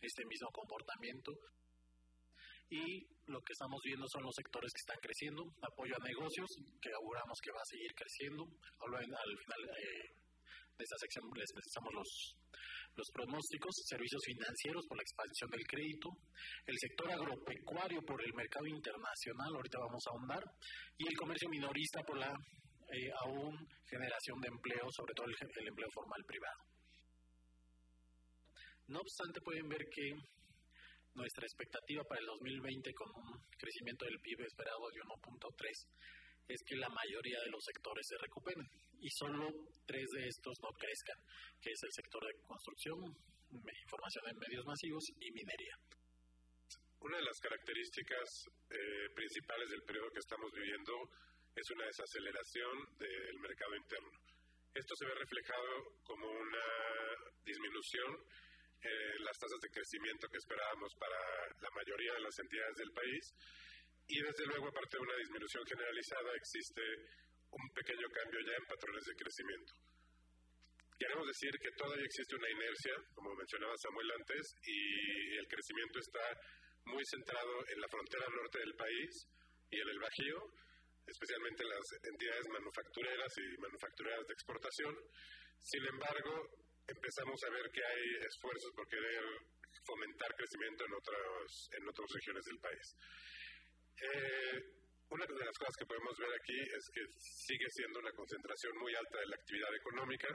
este 0.00 0.24
mismo 0.26 0.48
comportamiento. 0.52 1.32
Y 2.70 3.04
lo 3.26 3.38
que 3.42 3.52
estamos 3.52 3.80
viendo 3.84 4.06
son 4.08 4.22
los 4.22 4.34
sectores 4.34 4.72
que 4.72 4.80
están 4.80 4.96
creciendo, 5.02 5.44
apoyo 5.60 5.92
a 5.92 6.04
negocios, 6.08 6.48
que 6.80 6.90
auguramos 6.94 7.36
que 7.42 7.52
va 7.52 7.60
a 7.60 7.68
seguir 7.68 7.92
creciendo. 7.92 8.44
Al 8.80 9.36
final 9.44 9.60
eh, 9.76 10.08
de 10.78 10.84
esta 10.84 10.96
sección 10.96 11.28
les 11.36 11.52
presentamos 11.52 11.92
los, 11.92 12.10
los 12.96 13.08
pronósticos, 13.12 13.76
servicios 13.84 14.22
financieros 14.24 14.86
por 14.88 14.96
la 14.96 15.04
expansión 15.04 15.50
del 15.52 15.66
crédito, 15.68 16.08
el 16.64 16.78
sector 16.80 17.12
agropecuario 17.12 18.00
por 18.08 18.24
el 18.24 18.32
mercado 18.32 18.66
internacional, 18.66 19.52
ahorita 19.52 19.78
vamos 19.78 20.02
a 20.08 20.10
ahondar, 20.16 20.44
y 20.96 21.04
el 21.08 21.16
comercio 21.20 21.48
minorista 21.50 22.00
por 22.08 22.16
la 22.16 22.32
eh, 22.92 23.10
aún 23.24 23.56
generación 23.88 24.40
de 24.40 24.48
empleo, 24.48 24.90
sobre 24.90 25.14
todo 25.14 25.26
el, 25.26 25.34
el 25.40 25.68
empleo 25.68 25.88
formal 25.92 26.22
privado. 26.26 26.60
No 28.88 29.00
obstante, 29.00 29.40
pueden 29.40 29.68
ver 29.68 29.88
que 29.88 30.12
nuestra 31.14 31.46
expectativa 31.46 32.04
para 32.04 32.20
el 32.20 32.26
2020 32.26 32.92
con 32.94 33.08
un 33.14 33.40
crecimiento 33.58 34.04
del 34.04 34.20
PIB 34.20 34.44
esperado 34.44 34.88
de 34.88 35.00
1.3 35.00 35.86
es 36.48 36.62
que 36.66 36.76
la 36.76 36.88
mayoría 36.88 37.40
de 37.40 37.50
los 37.50 37.64
sectores 37.64 38.06
se 38.06 38.18
recuperen 38.18 38.66
y 39.00 39.10
solo 39.10 39.48
tres 39.86 40.08
de 40.10 40.28
estos 40.28 40.58
no 40.62 40.68
crezcan, 40.76 41.16
que 41.60 41.70
es 41.70 41.82
el 41.82 41.92
sector 41.92 42.24
de 42.26 42.34
construcción, 42.46 42.98
información 43.50 44.24
en 44.28 44.38
medios 44.38 44.64
masivos 44.66 45.04
y 45.20 45.30
minería. 45.32 45.76
Una 47.00 47.16
de 47.16 47.24
las 47.24 47.38
características 47.40 48.46
eh, 48.70 49.08
principales 49.14 49.70
del 49.70 49.82
periodo 49.82 50.10
que 50.12 50.20
estamos 50.20 50.52
viviendo 50.52 50.92
es 51.54 51.70
una 51.70 51.86
desaceleración 51.86 52.96
del 52.98 53.38
mercado 53.40 53.76
interno. 53.76 54.12
Esto 54.74 54.94
se 54.96 55.06
ve 55.06 55.14
reflejado 55.14 56.00
como 56.02 56.26
una 56.30 56.66
disminución 57.44 58.16
en 58.82 59.24
las 59.24 59.38
tasas 59.38 59.60
de 59.60 59.70
crecimiento 59.70 60.28
que 60.28 60.38
esperábamos 60.38 60.90
para 60.98 61.18
la 61.60 61.70
mayoría 61.70 62.14
de 62.14 62.20
las 62.20 62.38
entidades 62.38 62.76
del 62.76 62.92
país 62.92 63.24
y 64.08 64.16
desde 64.20 64.46
luego 64.46 64.68
aparte 64.68 64.96
de 64.96 65.02
una 65.02 65.16
disminución 65.16 65.64
generalizada 65.66 66.34
existe 66.34 66.82
un 67.52 67.68
pequeño 67.74 68.08
cambio 68.08 68.40
ya 68.40 68.56
en 68.56 68.66
patrones 68.66 69.04
de 69.04 69.14
crecimiento. 69.14 69.72
Queremos 70.98 71.26
decir 71.26 71.52
que 71.58 71.70
todavía 71.76 72.06
existe 72.06 72.36
una 72.36 72.50
inercia, 72.50 72.94
como 73.14 73.34
mencionaba 73.34 73.76
Samuel 73.76 74.10
antes, 74.12 74.54
y 74.64 75.36
el 75.36 75.46
crecimiento 75.48 75.98
está 75.98 76.26
muy 76.86 77.04
centrado 77.04 77.54
en 77.68 77.80
la 77.80 77.88
frontera 77.88 78.26
norte 78.30 78.58
del 78.58 78.74
país 78.74 79.28
y 79.70 79.80
en 79.80 79.88
el 79.88 79.98
Bajío, 79.98 80.38
especialmente 81.06 81.62
en 81.62 81.70
las 81.70 81.86
entidades 82.02 82.46
manufactureras 82.48 83.32
y 83.38 83.60
manufactureras 83.60 84.26
de 84.26 84.34
exportación. 84.34 84.94
Sin 85.60 85.84
embargo, 85.86 86.48
empezamos 86.86 87.38
a 87.44 87.50
ver 87.50 87.70
que 87.70 87.84
hay 87.84 88.26
esfuerzos 88.26 88.72
por 88.74 88.86
querer 88.88 89.24
fomentar 89.84 90.34
crecimiento 90.36 90.84
en, 90.84 90.92
otros, 90.94 91.70
en 91.72 91.88
otras 91.88 92.08
regiones 92.12 92.44
del 92.44 92.58
país. 92.58 92.86
Eh, 94.02 94.58
Una 95.12 95.26
de 95.26 95.44
las 95.44 95.58
cosas 95.58 95.76
que 95.76 95.84
podemos 95.84 96.16
ver 96.16 96.32
aquí 96.32 96.56
es 96.56 96.88
que 96.88 97.04
sigue 97.20 97.68
siendo 97.68 98.00
una 98.00 98.12
concentración 98.12 98.72
muy 98.78 98.94
alta 98.94 99.18
de 99.20 99.26
la 99.26 99.36
actividad 99.36 99.74
económica. 99.76 100.28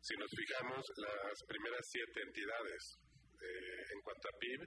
Si 0.00 0.14
nos 0.16 0.30
fijamos, 0.30 0.82
las 0.96 1.38
primeras 1.46 1.86
siete 1.86 2.22
entidades 2.22 2.98
eh, 3.38 3.82
en 3.94 4.00
cuanto 4.02 4.28
a 4.28 4.38
PIB 4.38 4.60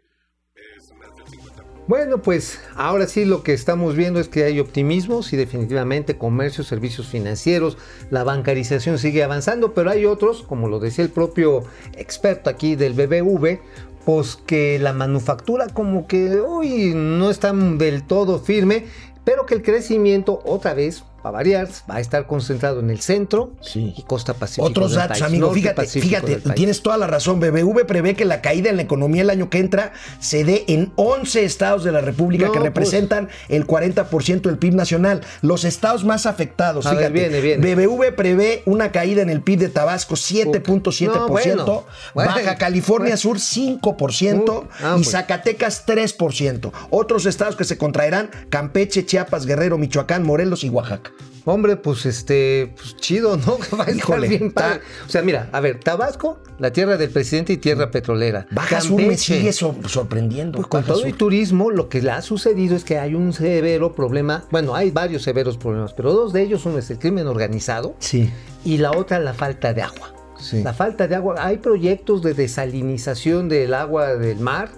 es 0.56 0.92
más 0.94 1.16
del 1.16 1.26
50%. 1.26 1.64
Bueno, 1.88 2.22
pues 2.22 2.60
ahora 2.76 3.08
sí 3.08 3.26
lo 3.26 3.44
que 3.44 3.54
estamos 3.54 3.96
viendo 3.96 4.20
es 4.20 4.28
que 4.28 4.44
hay 4.44 4.60
optimismo, 4.60 5.24
sí 5.24 5.36
definitivamente 5.36 6.18
comercio, 6.18 6.64
servicios 6.64 7.08
financieros, 7.08 7.78
la 8.10 8.24
bancarización 8.24 8.98
sigue 8.98 9.24
avanzando, 9.24 9.74
pero 9.74 9.90
hay 9.90 10.06
otros, 10.06 10.44
como 10.44 10.70
lo 10.70 10.80
decía 10.80 11.04
el 11.04 11.12
propio 11.12 11.64
experto 11.98 12.50
aquí 12.50 12.76
del 12.76 12.94
BBV, 12.94 13.60
pues 14.06 14.36
que 14.36 14.80
la 14.80 14.94
manufactura 14.94 15.68
como 15.68 16.08
que 16.08 16.40
hoy 16.40 16.94
no 16.96 17.30
está 17.30 17.52
del 17.54 18.04
todo 18.04 18.40
firme, 18.40 18.86
pero 19.24 19.46
que 19.46 19.56
el 19.56 19.62
crecimiento 19.62 20.42
otra 20.46 20.74
vez 20.74 21.04
para 21.22 21.34
variar, 21.34 21.68
va 21.90 21.96
a 21.96 22.00
estar 22.00 22.26
concentrado 22.28 22.80
en 22.80 22.90
el 22.90 23.00
centro 23.02 23.54
Sí. 23.62 23.94
y 23.98 24.04
costa 24.04 24.34
pacífico. 24.34 24.66
Otros 24.68 24.94
datos, 24.94 25.20
país, 25.20 25.22
amigo. 25.24 25.52
Fíjate, 25.52 25.86
fíjate, 25.88 26.38
tienes 26.56 26.82
toda 26.82 26.98
la 26.98 27.08
razón. 27.08 27.40
BBV 27.40 27.86
prevé 27.86 28.16
que 28.16 28.26
la 28.26 28.42
caída 28.42 28.70
en 28.70 28.76
la 28.78 28.82
economía 28.84 29.22
el 29.22 29.30
año 29.30 29.50
que 29.50 29.60
entra 29.60 29.94
se 30.20 30.44
dé 30.44 30.66
en 30.68 30.92
11 30.96 31.44
estados 31.44 31.84
de 31.84 31.92
la 31.92 32.02
República 32.02 32.48
No, 32.48 32.52
que 32.52 32.60
pues. 32.60 32.70
representan 32.70 33.30
el 33.50 33.66
40% 33.68 34.50
del 34.50 34.58
PIB 34.58 34.74
nacional. 34.76 35.22
Los 35.42 35.64
estados 35.64 36.04
más 36.04 36.26
afectados, 36.26 36.86
ver, 36.86 36.96
fíjate. 36.96 37.14
viene, 37.14 37.42
viene. 37.42 37.76
BBV 37.76 38.16
prevé 38.16 38.64
una 38.66 38.92
caída 38.92 39.22
en 39.22 39.30
el 39.30 39.42
PIB 39.42 39.60
de 39.60 39.70
Tabasco 39.70 40.16
7.7%, 40.16 41.06
No, 41.14 41.28
bueno, 41.28 41.86
bueno. 42.14 42.32
Baja 42.32 42.56
California 42.56 43.16
Bueno. 43.16 43.18
Sur 43.18 43.38
5% 43.40 44.42
Uh, 44.52 44.68
ah, 44.84 44.94
y 44.98 45.04
pues. 45.04 45.12
Zacatecas 45.12 45.86
3%. 45.86 46.72
Otros 46.90 47.26
estados 47.26 47.56
que 47.56 47.64
se 47.64 47.78
contraerán, 47.78 48.30
Campeche, 48.50 49.06
Chiapas, 49.06 49.46
Guerrero, 49.46 49.78
Michoacán, 49.78 50.24
Morelos 50.24 50.64
y 50.64 50.70
Oaxaca. 50.70 51.11
Hombre, 51.44 51.76
pues 51.76 52.06
este, 52.06 52.72
pues 52.76 52.96
chido, 52.98 53.36
¿no? 53.36 53.58
Va 53.76 53.86
a 53.86 53.88
estar 53.88 53.96
Híjole, 53.96 54.28
bien 54.28 54.52
padre. 54.52 54.76
está- 54.76 55.06
O 55.08 55.10
sea, 55.10 55.22
mira, 55.24 55.50
a 55.52 55.60
ver, 55.60 55.80
Tabasco, 55.80 56.38
la 56.60 56.72
tierra 56.72 56.98
del 56.98 57.10
presidente 57.10 57.54
y 57.54 57.58
tierra 57.58 57.90
petrolera. 57.90 58.46
Baja 58.52 58.80
Sur 58.80 59.02
me 59.02 59.18
sigue 59.18 59.52
so- 59.52 59.76
sorprendiendo. 59.88 60.58
Pues 60.58 60.68
con 60.68 60.82
Baja 60.82 60.94
todo 60.94 61.08
y 61.08 61.10
Sur. 61.10 61.18
turismo, 61.18 61.72
lo 61.72 61.90
que 61.90 62.04
le 62.04 62.12
ha 62.12 62.22
sucedido 62.22 62.76
es 62.76 62.84
que 62.84 63.00
hay 63.00 63.16
un 63.16 63.34
severo 63.34 63.96
problema. 63.96 64.44
Bueno, 64.52 64.76
hay 64.76 64.92
varios 64.92 65.24
severos 65.24 65.58
problemas, 65.58 65.94
pero 65.94 66.14
dos 66.14 66.32
de 66.32 66.44
ellos, 66.44 66.64
uno 66.68 66.78
es 66.78 66.92
el 66.92 67.00
crimen 67.00 67.26
organizado 67.26 67.96
Sí. 67.98 68.32
y 68.64 68.78
la 68.78 68.92
otra 68.92 69.18
la 69.20 69.34
falta 69.34 69.74
de 69.74 69.82
agua. 69.82 70.14
Sí. 70.40 70.62
La 70.62 70.74
falta 70.74 71.08
de 71.08 71.16
agua. 71.16 71.36
Hay 71.40 71.58
proyectos 71.58 72.22
de 72.22 72.36
desalinización 72.36 73.50
del 73.50 73.74
agua 73.74 74.16
del 74.16 74.40
mar. 74.40 74.70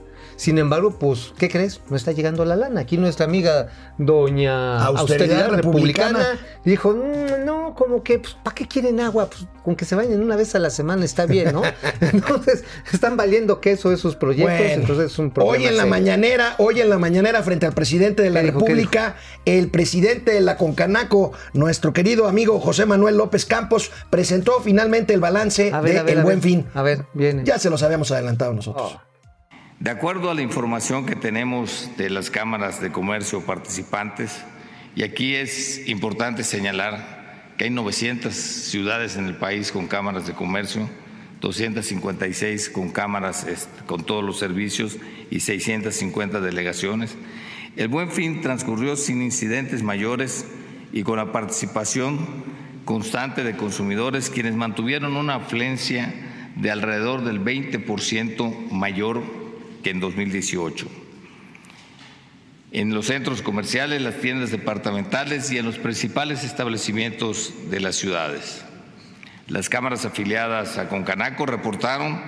Sin 0.43 0.57
embargo, 0.57 0.91
pues, 0.99 1.31
¿qué 1.37 1.47
crees? 1.47 1.79
No 1.89 1.95
está 1.95 2.11
llegando 2.11 2.43
la 2.43 2.57
lana. 2.57 2.81
Aquí 2.81 2.97
nuestra 2.97 3.25
amiga 3.25 3.69
doña 3.97 4.83
Austeridad 4.83 4.99
Austeridad, 5.47 5.55
Republicana. 5.55 6.19
Republicana, 6.19 6.39
dijo, 6.65 6.91
"Mm, 6.91 7.45
no, 7.45 7.73
como 7.73 8.03
que, 8.03 8.19
pues, 8.19 8.33
¿para 8.43 8.53
qué 8.53 8.67
quieren 8.67 8.99
agua? 8.99 9.29
Pues, 9.29 9.45
con 9.63 9.77
que 9.77 9.85
se 9.85 9.95
bañen 9.95 10.21
una 10.21 10.35
vez 10.35 10.53
a 10.53 10.59
la 10.59 10.69
semana 10.69 11.05
está 11.05 11.25
bien, 11.25 11.53
¿no? 11.53 11.61
Entonces, 12.01 12.65
están 12.91 13.15
valiendo 13.15 13.61
queso 13.61 13.93
esos 13.93 14.17
proyectos, 14.17 14.57
Bueno, 14.57 14.73
entonces 14.81 15.13
es 15.13 15.17
un 15.17 15.31
problema 15.31 15.57
hoy 15.57 15.65
en 15.65 15.77
la 15.77 15.85
mañanera, 15.85 16.55
hoy 16.57 16.81
en 16.81 16.89
la 16.89 16.97
mañanera 16.99 17.41
frente 17.41 17.65
al 17.65 17.71
presidente 17.73 18.21
de 18.21 18.29
la 18.29 18.41
¿Qué 18.41 18.47
dijo? 18.47 18.59
¿Qué 18.59 18.65
República, 18.65 19.15
el 19.45 19.69
presidente 19.69 20.31
de 20.31 20.41
la 20.41 20.57
Concanaco, 20.57 21.31
nuestro 21.53 21.93
querido 21.93 22.27
amigo 22.27 22.59
José 22.59 22.85
Manuel 22.85 23.15
López 23.15 23.45
Campos, 23.45 23.91
presentó 24.09 24.59
finalmente 24.59 25.13
el 25.13 25.21
balance 25.21 25.71
A 25.71 25.79
ver, 25.79 25.93
de 25.93 25.99
a 25.99 26.03
ver, 26.03 26.13
El 26.15 26.19
a 26.19 26.23
Buen 26.23 26.41
ver. 26.41 26.43
Fin. 26.43 26.65
A 26.73 26.81
ver, 26.81 27.05
viene. 27.13 27.45
Ya 27.45 27.57
se 27.59 27.69
los 27.69 27.81
habíamos 27.81 28.11
adelantado 28.11 28.53
nosotros. 28.53 28.97
De 29.83 29.89
acuerdo 29.89 30.31
a 30.31 30.33
la 30.33 30.41
información 30.41 31.05
que 31.05 31.17
tenemos 31.17 31.89
de 31.97 32.09
las 32.09 32.29
cámaras 32.29 32.79
de 32.79 32.93
comercio 32.93 33.41
participantes, 33.41 34.41
y 34.95 35.03
aquí 35.03 35.35
es 35.35 35.89
importante 35.89 36.45
señalar 36.45 37.51
que 37.57 37.65
hay 37.65 37.69
900 37.69 38.33
ciudades 38.33 39.17
en 39.17 39.25
el 39.25 39.35
país 39.35 39.73
con 39.73 39.87
cámaras 39.87 40.25
de 40.25 40.31
comercio, 40.31 40.89
256 41.41 42.69
con 42.69 42.91
cámaras 42.91 43.45
est- 43.45 43.81
con 43.85 44.05
todos 44.05 44.23
los 44.23 44.39
servicios 44.39 44.95
y 45.29 45.41
650 45.41 46.39
delegaciones. 46.39 47.17
El 47.75 47.89
buen 47.89 48.09
fin 48.09 48.39
transcurrió 48.39 48.95
sin 48.95 49.21
incidentes 49.21 49.83
mayores 49.83 50.45
y 50.93 51.03
con 51.03 51.17
la 51.17 51.33
participación 51.33 52.19
constante 52.85 53.43
de 53.43 53.57
consumidores 53.57 54.29
quienes 54.29 54.55
mantuvieron 54.55 55.17
una 55.17 55.35
afluencia 55.35 56.13
de 56.55 56.71
alrededor 56.71 57.25
del 57.25 57.43
20% 57.43 58.69
mayor 58.71 59.42
que 59.83 59.91
en 59.91 59.99
2018. 59.99 60.87
En 62.71 62.93
los 62.93 63.05
centros 63.07 63.43
comerciales, 63.43 64.01
las 64.01 64.19
tiendas 64.19 64.49
departamentales 64.49 65.51
y 65.51 65.59
en 65.59 65.65
los 65.65 65.77
principales 65.77 66.43
establecimientos 66.43 67.53
de 67.69 67.79
las 67.79 67.95
ciudades. 67.95 68.65
Las 69.47 69.69
cámaras 69.69 70.05
afiliadas 70.05 70.77
a 70.79 70.89
Concanaco 70.89 71.45
reportaron 71.45 72.19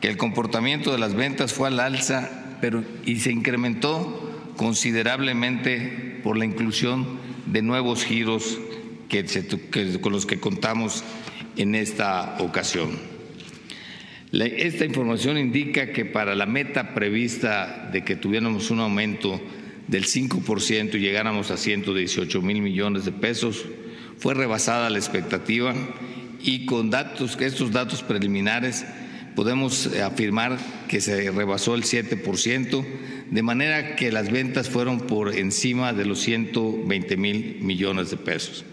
que 0.00 0.08
el 0.08 0.16
comportamiento 0.16 0.92
de 0.92 0.98
las 0.98 1.14
ventas 1.14 1.52
fue 1.52 1.68
al 1.68 1.80
alza 1.80 2.30
pero, 2.60 2.84
y 3.04 3.20
se 3.20 3.32
incrementó 3.32 4.52
considerablemente 4.56 6.20
por 6.22 6.38
la 6.38 6.46
inclusión 6.46 7.18
de 7.46 7.62
nuevos 7.62 8.04
giros 8.04 8.58
que 9.08 9.24
con 10.00 10.12
los 10.12 10.26
que 10.26 10.40
contamos 10.40 11.04
en 11.56 11.74
esta 11.74 12.36
ocasión. 12.40 13.15
Esta 14.32 14.84
información 14.84 15.38
indica 15.38 15.92
que 15.92 16.04
para 16.04 16.34
la 16.34 16.46
meta 16.46 16.94
prevista 16.94 17.88
de 17.92 18.02
que 18.02 18.16
tuviéramos 18.16 18.70
un 18.70 18.80
aumento 18.80 19.40
del 19.86 20.04
5% 20.04 20.94
y 20.94 20.98
llegáramos 20.98 21.50
a 21.50 21.56
118 21.56 22.42
mil 22.42 22.60
millones 22.60 23.04
de 23.04 23.12
pesos, 23.12 23.64
fue 24.18 24.34
rebasada 24.34 24.90
la 24.90 24.98
expectativa 24.98 25.74
y 26.42 26.66
con 26.66 26.90
datos, 26.90 27.38
estos 27.40 27.70
datos 27.70 28.02
preliminares 28.02 28.84
podemos 29.36 29.86
eh, 29.86 30.02
afirmar 30.02 30.58
que 30.88 31.00
se 31.00 31.30
rebasó 31.30 31.74
el 31.74 31.84
7%, 31.84 32.84
de 33.30 33.42
manera 33.42 33.94
que 33.96 34.10
las 34.10 34.30
ventas 34.30 34.70
fueron 34.70 35.00
por 35.00 35.36
encima 35.36 35.92
de 35.92 36.06
los 36.06 36.20
120 36.20 37.16
mil 37.16 37.58
millones 37.60 38.10
de 38.10 38.16
pesos. 38.16 38.64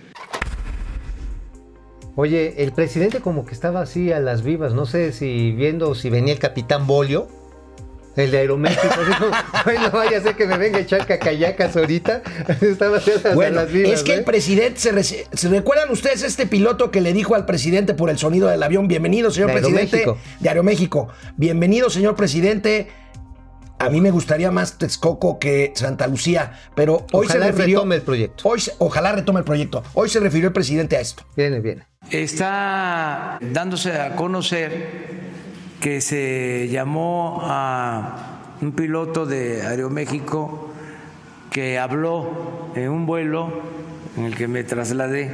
Oye, 2.15 2.63
el 2.63 2.74
presidente 2.74 3.22
como 3.22 3.46
que 3.46 3.53
estaba 3.53 3.82
así 3.82 4.12
a 4.12 4.20
las 4.20 4.43
vivas, 4.43 4.74
no 4.74 4.86
sé 4.86 5.12
si 5.13 5.51
viendo 5.51 5.96
si 5.96 6.10
venía 6.12 6.34
el 6.34 6.39
capitán 6.39 6.86
Bolio, 6.86 7.27
el 8.15 8.29
de 8.29 8.38
Aeroméxico, 8.38 8.93
dijo, 9.08 9.25
bueno, 9.65 9.89
vaya 9.91 10.20
a 10.20 10.22
ser 10.22 10.36
que 10.36 10.46
me 10.46 10.55
venga 10.60 10.77
a 10.77 10.82
echar 10.82 11.08
cacayacas 11.08 11.75
ahorita. 11.75 12.22
estaba 12.62 12.98
así 12.98 13.10
a, 13.25 13.32
a 13.32 13.34
Bueno, 13.34 13.55
las 13.55 13.72
vivas. 13.72 13.91
es 13.93 14.03
que 14.03 14.12
¿eh? 14.12 14.17
el 14.17 14.24
presidente, 14.24 14.79
se, 14.79 15.25
¿se 15.32 15.50
recuerdan 15.50 15.89
ustedes 15.91 16.22
este 16.22 16.46
piloto 16.46 16.91
que 16.91 17.01
le 17.01 17.13
dijo 17.13 17.34
al 17.34 17.48
presidente 17.48 17.96
por 17.96 18.12
el 18.12 18.20
sonido 18.20 18.48
del 18.48 18.62
avión? 18.62 18.88
Bienvenido, 18.88 19.32
señor 19.32 19.50
De 19.50 19.53
presidente 19.55 19.98
Aeroméxico. 19.98 20.17
de 20.39 20.50
Aeroméxico. 20.50 21.08
Bienvenido, 21.38 21.89
señor 21.89 22.15
presidente. 22.15 22.89
A 23.86 23.90
mí 23.90 24.00
me 24.02 24.12
gustaría 24.12 24.50
más 24.52 24.78
Texcoco 24.78 25.40
que 25.40 25.72
Santa 25.75 26.08
Lucía, 26.08 26.54
pero 26.75 27.06
hoy 27.12 27.25
Ojalá 27.28 27.46
se 27.48 27.52
refirió. 27.52 27.80
retome 27.80 27.96
el 27.96 28.02
proyecto. 28.02 28.48
Hoy, 28.48 28.60
se- 28.62 28.74
ojalá 28.80 29.12
retome 29.12 29.40
el 29.40 29.46
proyecto. 29.46 29.84
Hoy 29.94 30.10
se 30.10 30.20
refirió 30.20 30.48
el 30.48 30.54
presidente 30.54 30.96
a 30.98 31.02
esto. 31.02 31.24
Viene, 31.36 31.60
viene. 31.60 31.84
Está 32.10 33.38
dándose 33.42 33.94
a 34.00 34.16
conocer 34.16 35.24
que 35.82 36.00
se 36.02 36.70
llamó 36.72 37.42
a 37.44 38.40
un 38.62 38.72
piloto 38.72 39.25
de 39.25 39.62
Aeroméxico 39.63 40.70
que 41.52 41.78
habló 41.78 42.72
en 42.75 42.90
un 42.90 43.06
vuelo 43.06 43.52
en 44.18 44.25
el 44.25 44.36
que 44.36 44.48
me 44.48 44.63
trasladé 44.63 45.30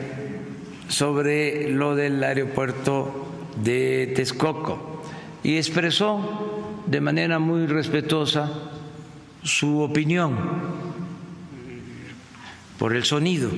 sobre 0.87 1.69
lo 1.69 1.95
del 1.95 2.23
aeropuerto 2.23 3.27
de 3.63 4.11
Texcoco 4.15 5.03
y 5.43 5.57
expresó 5.57 6.48
de 6.89 7.01
manera 7.01 7.39
muy 7.39 7.67
respetuosa 7.67 8.51
su 9.43 9.79
opinión 9.79 10.35
por 12.77 12.95
el 12.95 13.03
sonido 13.03 13.49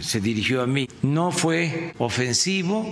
se 0.00 0.20
dirigió 0.20 0.62
a 0.62 0.66
mí. 0.66 0.88
No 1.02 1.30
fue 1.30 1.94
ofensivo, 1.98 2.86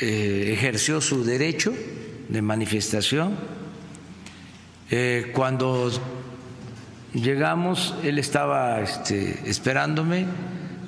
eh, 0.00 0.50
ejerció 0.52 1.00
su 1.00 1.24
derecho 1.24 1.72
de 2.28 2.42
manifestación. 2.42 3.36
Eh, 4.90 5.30
cuando 5.34 5.90
llegamos, 7.14 7.94
él 8.02 8.18
estaba 8.18 8.80
este, 8.80 9.48
esperándome, 9.48 10.26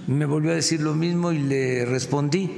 me 0.06 0.24
volvió 0.24 0.52
a 0.52 0.54
decir 0.56 0.80
lo 0.80 0.94
mismo 0.94 1.32
y 1.32 1.38
le 1.38 1.84
respondí 1.84 2.50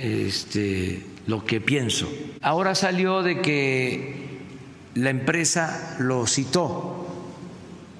este, 0.00 1.06
lo 1.30 1.44
que 1.46 1.60
pienso. 1.60 2.12
Ahora 2.42 2.74
salió 2.74 3.22
de 3.22 3.40
que 3.40 4.40
la 4.94 5.10
empresa 5.10 5.96
lo 6.00 6.26
citó 6.26 7.06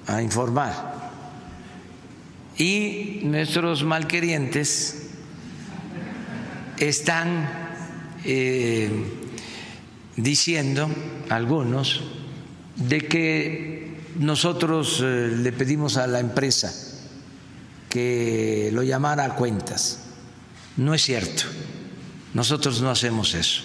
a 0.05 0.21
informar 0.21 0.91
y 2.57 3.21
nuestros 3.23 3.85
malquerientes 3.85 5.07
están 6.77 7.49
eh, 8.25 8.91
diciendo, 10.17 10.89
algunos, 11.29 12.03
de 12.75 12.99
que 13.07 13.97
nosotros 14.19 14.99
eh, 15.01 15.31
le 15.37 15.53
pedimos 15.53 15.95
a 15.95 16.05
la 16.05 16.19
empresa 16.19 16.73
que 17.87 18.69
lo 18.73 18.83
llamara 18.83 19.23
a 19.23 19.35
cuentas. 19.35 19.99
No 20.75 20.93
es 20.93 21.03
cierto. 21.03 21.43
Nosotros 22.33 22.81
no 22.81 22.89
hacemos 22.89 23.33
eso. 23.35 23.61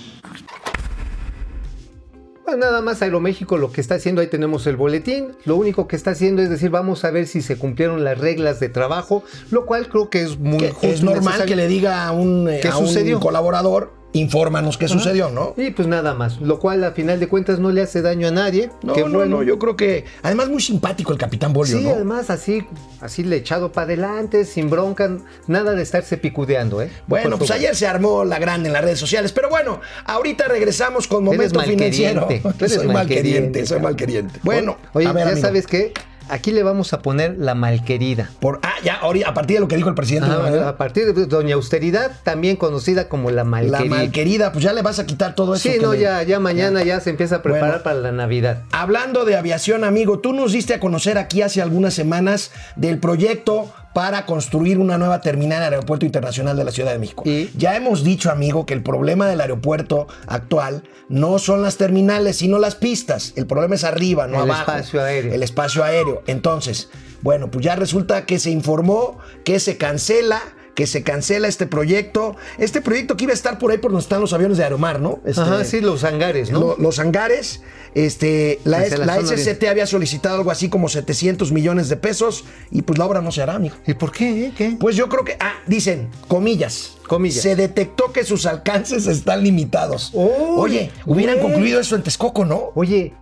Bueno, 2.46 2.66
nada 2.66 2.80
más 2.80 3.02
Aeroméxico 3.02 3.58
lo 3.58 3.72
que 3.72 3.80
está 3.80 3.96
haciendo, 3.96 4.20
ahí 4.20 4.28
tenemos 4.28 4.68
el 4.68 4.76
boletín, 4.76 5.32
lo 5.44 5.56
único 5.56 5.88
que 5.88 5.96
está 5.96 6.12
haciendo 6.12 6.42
es 6.42 6.48
decir, 6.48 6.70
vamos 6.70 7.04
a 7.04 7.10
ver 7.10 7.26
si 7.26 7.42
se 7.42 7.58
cumplieron 7.58 8.04
las 8.04 8.18
reglas 8.18 8.60
de 8.60 8.68
trabajo, 8.68 9.24
lo 9.50 9.66
cual 9.66 9.88
creo 9.88 10.10
que 10.10 10.22
es 10.22 10.38
muy 10.38 10.58
Que 10.58 10.70
justo 10.70 10.86
es 10.86 11.02
normal 11.02 11.24
necesario. 11.24 11.46
que 11.46 11.56
le 11.56 11.66
diga 11.66 12.06
a 12.06 12.12
un, 12.12 12.48
eh, 12.48 12.60
¿Qué 12.62 12.68
a 12.68 12.76
un 12.76 13.18
colaborador, 13.18 13.95
infórmanos 14.18 14.76
qué 14.78 14.88
sucedió, 14.88 15.30
¿no? 15.30 15.54
Y 15.56 15.70
pues 15.70 15.86
nada 15.88 16.14
más, 16.14 16.40
lo 16.40 16.58
cual 16.58 16.82
a 16.84 16.92
final 16.92 17.20
de 17.20 17.28
cuentas 17.28 17.58
no 17.58 17.70
le 17.70 17.82
hace 17.82 18.02
daño 18.02 18.28
a 18.28 18.30
nadie. 18.30 18.70
No, 18.82 18.92
Qué 18.94 19.02
no, 19.02 19.10
bueno. 19.18 19.36
no, 19.38 19.42
yo 19.42 19.58
creo 19.58 19.76
que 19.76 20.04
además 20.22 20.48
muy 20.48 20.60
simpático 20.62 21.12
el 21.12 21.18
Capitán 21.18 21.52
Bolio, 21.52 21.78
Sí, 21.78 21.84
¿no? 21.84 21.90
además 21.90 22.30
así, 22.30 22.64
así 23.00 23.22
le 23.22 23.36
echado 23.36 23.72
para 23.72 23.84
adelante, 23.86 24.44
sin 24.44 24.70
bronca, 24.70 25.10
nada 25.46 25.72
de 25.74 25.82
estarse 25.82 26.16
picudeando, 26.16 26.82
¿eh? 26.82 26.90
Bueno, 27.06 27.38
pues 27.38 27.50
ayer 27.50 27.74
se 27.76 27.86
armó 27.86 28.24
la 28.24 28.38
grande 28.38 28.68
en 28.68 28.72
las 28.72 28.82
redes 28.82 28.98
sociales, 28.98 29.32
pero 29.32 29.48
bueno, 29.48 29.80
ahorita 30.04 30.48
regresamos 30.48 31.06
con 31.06 31.26
Eres 31.28 31.52
Momento 31.52 31.60
Financiero. 31.60 32.20
malqueriente, 32.22 32.50
tú 32.58 32.64
eres 32.64 32.74
soy 32.76 32.86
malqueriente, 32.88 33.66
soy 33.66 33.80
malqueriente. 33.80 34.40
Bueno, 34.42 34.76
oye, 34.92 35.06
a 35.06 35.12
ver, 35.12 35.24
ya 35.26 35.32
amigo, 35.32 35.46
sabes 35.46 35.66
qué, 35.66 35.92
aquí 36.28 36.52
le 36.52 36.62
vamos 36.62 36.92
a 36.92 37.00
poner 37.00 37.36
la 37.38 37.54
malquerida. 37.54 38.30
por, 38.40 38.60
ah, 38.62 38.72
ya, 38.84 39.00
a 39.26 39.34
partir 39.34 39.56
de 39.56 39.60
lo 39.60 39.68
que 39.68 39.76
dijo 39.76 39.88
el 39.88 39.94
presidente. 39.94 40.28
Ah, 40.30 40.50
¿no? 40.50 40.68
a 40.68 40.76
partir 40.76 41.12
de 41.14 41.26
Doña 41.26 41.54
Austeridad, 41.54 42.10
también 42.22 42.56
conocida 42.56 43.08
como 43.08 43.30
la 43.30 43.36
la 43.36 43.44
malquerida. 43.44 43.96
malquerida, 43.96 44.52
pues 44.52 44.64
ya 44.64 44.72
le 44.72 44.82
vas 44.82 44.98
a 44.98 45.06
quitar 45.06 45.34
todo 45.34 45.54
eso. 45.54 45.68
Sí, 45.70 45.78
no, 45.80 45.92
le- 45.92 46.00
ya, 46.00 46.22
ya 46.22 46.40
mañana 46.40 46.82
ya 46.84 47.00
se 47.00 47.10
empieza 47.10 47.36
a 47.36 47.42
preparar 47.42 47.68
Bueno. 47.68 47.82
para 47.84 47.96
la 47.96 48.12
Navidad. 48.12 48.62
Hablando 48.72 49.24
de 49.24 49.36
aviación, 49.36 49.84
amigo, 49.84 50.18
tú 50.18 50.32
nos 50.32 50.52
diste 50.52 50.74
a 50.74 50.80
conocer 50.80 51.18
aquí 51.18 51.42
hace 51.42 51.62
algunas 51.62 51.94
semanas 51.94 52.50
del 52.76 52.98
proyecto 52.98 53.72
para 53.96 54.26
construir 54.26 54.78
una 54.78 54.98
nueva 54.98 55.22
terminal 55.22 55.62
en 55.62 55.68
el 55.68 55.72
Aeropuerto 55.72 56.04
Internacional 56.04 56.54
de 56.54 56.64
la 56.64 56.70
Ciudad 56.70 56.92
de 56.92 56.98
México. 56.98 57.22
Y- 57.24 57.48
Ya 57.56 57.76
hemos 57.76 58.04
dicho, 58.04 58.30
amigo, 58.30 58.66
que 58.66 58.74
el 58.74 58.82
problema 58.82 59.26
del 59.26 59.40
aeropuerto 59.40 60.06
actual 60.26 60.82
no 61.08 61.38
son 61.38 61.62
las 61.62 61.78
terminales, 61.78 62.36
sino 62.36 62.58
las 62.58 62.74
pistas. 62.74 63.32
El 63.36 63.46
problema 63.46 63.74
es 63.74 63.84
arriba, 63.84 64.26
no 64.26 64.36
El 64.44 64.50
abajo. 64.50 64.70
espacio 64.72 65.02
aéreo. 65.02 65.32
El 65.32 65.42
espacio 65.42 65.82
aéreo. 65.82 66.22
Entonces, 66.26 66.90
bueno, 67.22 67.50
pues 67.50 67.64
ya 67.64 67.74
resulta 67.74 68.26
que 68.26 68.38
se 68.38 68.50
informó 68.50 69.16
que 69.46 69.58
se 69.60 69.78
cancela 69.78 70.42
que 70.76 70.86
se 70.86 71.02
cancela 71.02 71.48
este 71.48 71.66
proyecto. 71.66 72.36
Este 72.58 72.80
proyecto 72.80 73.16
que 73.16 73.24
iba 73.24 73.32
a 73.32 73.34
estar 73.34 73.58
por 73.58 73.72
ahí 73.72 73.78
por 73.78 73.90
donde 73.90 74.02
están 74.04 74.20
los 74.20 74.32
aviones 74.32 74.58
de 74.58 74.64
Aeromar, 74.64 75.00
¿no? 75.00 75.18
Este, 75.24 75.40
Ajá, 75.40 75.64
sí, 75.64 75.80
los 75.80 76.04
hangares, 76.04 76.50
¿no? 76.50 76.60
lo- 76.60 76.76
los 76.78 76.98
hangares, 77.00 77.62
este, 77.94 78.60
la, 78.64 78.84
SCT 78.84 79.64
había 79.68 79.86
solicitado 79.86 80.36
algo 80.36 80.50
así 80.50 80.68
como 80.68 80.88
700 80.88 81.50
millones 81.50 81.88
de 81.88 81.96
pesos 81.96 82.44
y 82.70 82.82
pues 82.82 82.98
la 82.98 83.06
obra 83.06 83.22
no 83.22 83.32
se 83.32 83.40
hará, 83.42 83.54
amigo. 83.54 83.74
¿Y 83.86 83.94
por 83.94 84.12
qué? 84.12 84.46
eh? 84.46 84.52
¿Qué? 84.56 84.76
Pues 84.78 84.96
yo 84.96 85.08
creo 85.08 85.24
que, 85.24 85.36
ah, 85.40 85.54
dicen, 85.66 86.08
comillas. 86.28 86.92
Comillas. 87.08 87.42
Se 87.42 87.56
detectó 87.56 88.12
que 88.12 88.22
sus 88.24 88.44
alcances 88.46 89.06
están 89.06 89.42
limitados. 89.42 90.10
Uy, 90.12 90.26
Oye, 90.58 90.90
hubieran 91.06 91.38
concluido 91.38 91.80
eso 91.80 91.96
en 91.96 92.02
Texcoco, 92.02 92.44
¿no? 92.44 92.72
Oye, 92.74 93.14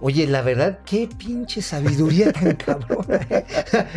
oye, 0.00 0.26
la 0.26 0.42
verdad, 0.42 0.78
qué 0.84 1.08
pinche 1.18 1.62
sabiduría 1.62 2.32
tan 2.32 2.54
cabrona. 2.56 3.20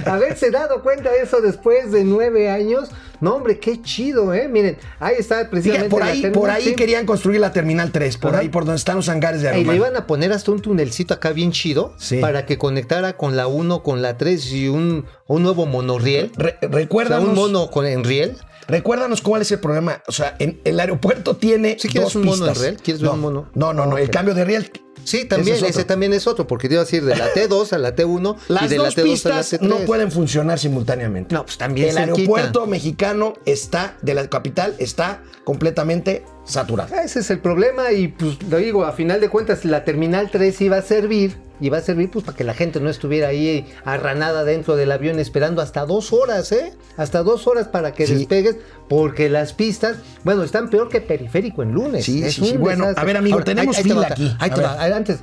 Haberse 0.06 0.52
dado 0.52 0.82
cuenta 0.82 1.12
de 1.12 1.22
eso 1.24 1.42
después 1.42 1.92
de 1.92 2.04
nueve 2.04 2.50
años. 2.50 2.90
No, 3.20 3.36
hombre, 3.36 3.60
qué 3.60 3.82
chido, 3.84 4.34
¿eh? 4.34 4.48
Miren, 4.48 4.78
ahí 5.00 5.16
está 5.20 5.36
Fíjate, 5.36 5.50
precisamente. 5.52 5.90
por 5.90 6.00
la 6.00 6.06
ahí, 6.08 6.22
terminal, 6.22 6.42
por 6.42 6.50
ahí 6.50 6.64
sí. 6.64 6.76
querían 6.76 7.06
construir 7.06 7.40
la 7.40 7.52
Terminal 7.54 7.92
3, 7.92 8.18
por 8.18 8.32
Ajá. 8.32 8.40
ahí 8.40 8.50
por 8.50 8.66
donde 8.66 8.78
están 8.78 8.96
los 8.96 9.10
hangares 9.10 9.42
de 9.42 9.50
Y 9.50 9.52
le 9.52 9.58
Aeromar. 9.58 9.76
iban 9.76 9.96
a 9.96 10.08
poner 10.08 10.32
hasta 10.34 10.52
un 10.52 10.60
tunelcito 10.60 11.14
acá 11.14 11.32
bien 11.32 11.52
chido 11.52 11.94
Sí. 11.98 12.18
para 12.18 12.48
que 12.48 12.58
conectara 12.58 13.18
con 13.18 13.36
la 13.36 13.46
1, 13.46 13.84
con 13.84 14.02
la 14.02 14.18
3 14.18 14.52
y 14.54 14.70
un, 14.70 15.06
un 15.28 15.44
nuevo 15.44 15.68
monorriel. 15.68 16.32
Re- 16.36 16.56
O 16.58 16.60
sea, 16.62 16.70
recuérdanos, 16.70 17.30
un 17.30 17.36
mono 17.36 17.70
con, 17.70 17.86
en 17.86 18.04
riel. 18.04 18.38
recuérdanos 18.68 19.22
cuál 19.22 19.44
es 19.44 19.52
el 19.52 19.60
problema. 19.60 20.02
O 20.08 20.12
sea, 20.12 20.36
en, 20.40 20.60
el 20.64 20.80
aeropuerto 20.80 21.36
tiene 21.36 21.78
¿Sí 21.80 21.90
quieres 21.90 22.06
dos 22.08 22.16
un 22.16 22.26
mono 22.26 22.46
en 22.48 22.52
pistas. 22.54 22.62
riel? 22.64 22.78
¿Quieres 22.82 23.02
ver 23.04 23.10
no, 23.10 23.14
un 23.16 23.22
mono? 23.22 23.50
No, 23.54 23.72
no, 23.74 23.86
no. 23.86 24.00
El 24.00 24.10
cambio 24.10 24.34
de 24.34 24.46
riel. 24.46 24.72
Sí, 25.04 25.26
también, 25.26 25.58
Ese 25.58 25.66
ese, 25.66 25.70
es 25.72 25.76
otro. 25.78 25.88
también 25.88 26.14
es 26.14 26.28
otro, 26.28 26.48
porque 26.48 26.68
te 26.68 26.76
iba 26.76 26.82
a 26.82 26.86
decir 26.86 27.04
de 27.06 27.16
la 27.16 27.34
T2 27.34 27.74
a 27.74 27.78
la 27.78 27.96
T1 27.96 28.36
y 28.50 28.54
Las 28.54 28.70
de 28.70 28.78
la 28.78 28.84
dos 28.86 28.96
T2 28.96 28.98
a 28.98 29.02
la 29.02 29.04
pistas 29.04 29.54
T3. 29.54 29.60
no 29.62 29.78
pueden 29.80 30.12
funcionar 30.12 30.60
simultáneamente. 30.60 31.34
No, 31.34 31.46
pues 31.46 31.58
también 31.58 31.90
El 31.90 31.98
aeropuerto 31.98 32.66
mexicano 32.68 33.34
está, 33.46 33.98
de 34.02 34.14
la 34.14 34.28
capital, 34.30 34.76
está 34.78 35.24
completamente 35.44 36.24
saturado. 36.44 36.94
Ese 36.96 37.20
es 37.20 37.30
el 37.30 37.40
problema 37.40 37.92
y 37.92 38.08
pues 38.10 38.42
lo 38.50 38.58
digo, 38.58 38.84
a 38.86 38.92
final 38.94 39.22
de 39.22 39.30
cuentas 39.30 39.64
la 39.66 39.84
Terminal 39.84 40.30
3 40.32 40.60
iba 40.62 40.78
a 40.78 40.82
servir, 40.82 41.38
iba 41.60 41.78
a 41.78 41.82
servir 41.82 42.10
pues 42.10 42.26
para 42.26 42.36
que 42.38 42.44
la 42.44 42.54
gente 42.54 42.80
no 42.80 42.90
estuviera 42.90 43.28
ahí 43.30 43.72
arranada 43.86 44.44
dentro 44.44 44.76
del 44.76 44.92
avión 44.92 45.20
esperando 45.20 45.62
hasta 45.62 45.86
dos 45.86 46.12
horas, 46.14 46.52
¿eh? 46.52 46.74
Hasta 46.98 47.22
dos 47.24 47.46
horas 47.48 47.68
para 47.68 47.94
que 47.94 48.08
Sí. 48.08 48.16
despegues, 48.16 48.58
porque 48.90 49.30
las 49.30 49.54
pistas, 49.54 49.98
bueno, 50.24 50.44
están 50.44 50.70
peor 50.70 50.90
que 50.90 51.00
periférico 51.02 51.62
en 51.64 51.72
lunes. 51.74 52.06
Sí, 52.06 52.24
Es 52.24 52.34
sí, 52.36 52.42
un 52.42 52.48
sí. 52.48 52.58
Bueno, 52.58 52.88
a 52.96 53.04
ver, 53.06 53.18
amigo, 53.18 53.42
tenemos 53.44 53.76
te 53.78 53.84
fila 53.84 53.96
va, 54.02 54.08
aquí. 54.08 54.36
Ahí 54.40 54.50
te 54.50 54.62
va, 54.62 54.84
antes. 54.84 55.20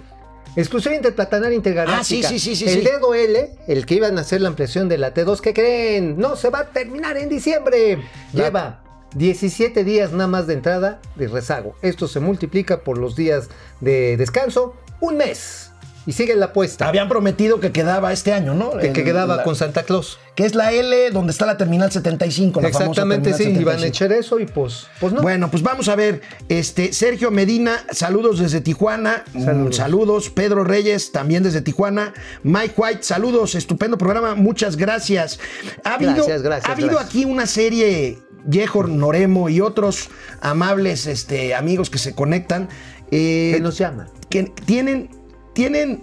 Exclusiva 0.57 0.94
interplatanaria 0.94 1.54
intergaláctica. 1.54 2.00
Ah, 2.00 2.31
sí, 2.31 2.38
sí, 2.38 2.57
sí, 2.57 2.68
sí, 2.68 2.78
El 2.78 2.83
dedo 2.85 3.14
L, 3.14 3.50
el 3.68 3.87
que 3.87 3.94
iban 3.94 4.18
a 4.18 4.22
hacer 4.22 4.40
la 4.40 4.48
ampliación 4.48 4.88
de 4.88 4.98
la 4.98 5.12
T2, 5.14 5.40
¿qué 5.40 5.52
creen? 5.54 6.16
No, 6.18 6.35
se 6.37 6.48
va 6.50 6.61
a 6.61 6.64
terminar 6.70 7.16
en 7.16 7.28
diciembre. 7.28 7.98
La- 8.33 8.44
Lleva 8.44 8.83
17 9.14 9.85
días 9.85 10.12
nada 10.12 10.27
más 10.27 10.47
de 10.47 10.55
entrada 10.55 11.01
de 11.16 11.29
rezago. 11.29 11.75
Esto 11.83 12.09
se 12.09 12.21
multiplica 12.21 12.81
por 12.81 12.99
los 12.99 13.16
días 13.16 13.49
de 13.81 14.16
descanso, 14.16 14.75
un 15.01 15.16
mes. 15.16 15.64
Y 16.07 16.12
sigue 16.12 16.35
la 16.37 16.47
apuesta. 16.47 16.88
Habían 16.88 17.07
prometido 17.07 17.61
que 17.61 17.71
quedaba 17.71 18.14
este 18.14 18.33
año, 18.33 18.55
¿no? 18.55 18.71
que, 18.79 18.92
quedaba 18.94 19.37
la- 19.37 19.42
con 19.42 19.55
Santa 19.55 19.83
Claus. 19.83 20.18
Que 20.35 20.47
es 20.47 20.55
la 20.55 20.73
L 20.73 21.11
donde 21.11 21.33
está 21.33 21.44
la 21.44 21.59
Terminal 21.59 21.92
75. 21.92 22.62
La 22.62 22.68
famosa 22.68 22.85
Exactamente, 22.85 23.33
sí, 23.35 23.38
Terminal 23.42 23.61
iban 23.62 23.75
a 23.75 23.79
75. 23.81 23.88
echar 24.07 24.18
eso 24.18 24.40
y 24.40 24.47
pues, 24.47 24.87
pues 25.01 25.12
no. 25.12 25.21
Bueno, 25.21 25.51
pues 25.51 25.62
vamos 25.62 25.87
a 25.88 25.97
ver. 25.97 26.23
Este, 26.49 26.94
Sergio 26.94 27.31
Medina, 27.31 27.85
saludos 27.90 28.38
desde 28.38 28.62
Tijuana. 28.62 29.23
Mm, 29.35 29.44
Saludos. 29.44 29.77
Saludos. 29.77 30.31
Pedro 30.31 30.64
Reyes, 30.64 31.12
también 31.12 31.42
desde 31.42 31.61
Tijuana. 31.61 32.14
Mike 32.42 32.73
White, 32.79 33.03
saludos. 33.03 33.55
Estupendo 33.55 33.99
programa. 33.99 34.35
Muchas 34.35 34.77
gracias. 34.79 35.38
Ha 35.85 35.94
habido, 35.97 36.14
Gracias, 36.14 36.40
gracias, 36.40 36.68
ha 36.71 36.73
habido 36.73 36.88
gracias. 36.90 37.11
aquí 37.11 37.25
una 37.27 37.44
serie, 37.47 38.18
Yejor 38.51 38.89
Noremo 38.89 39.49
y 39.49 39.61
otros 39.61 40.09
amables 40.41 41.07
este, 41.07 41.55
amigos 41.55 41.91
que 41.91 41.99
se 41.99 42.15
conectan. 42.15 42.69
eh, 43.11 43.53
que 43.55 43.61
nos 43.61 43.79
llaman. 43.79 44.09
que 44.31 44.45
tienen, 44.45 45.11
tienen, 45.55 46.03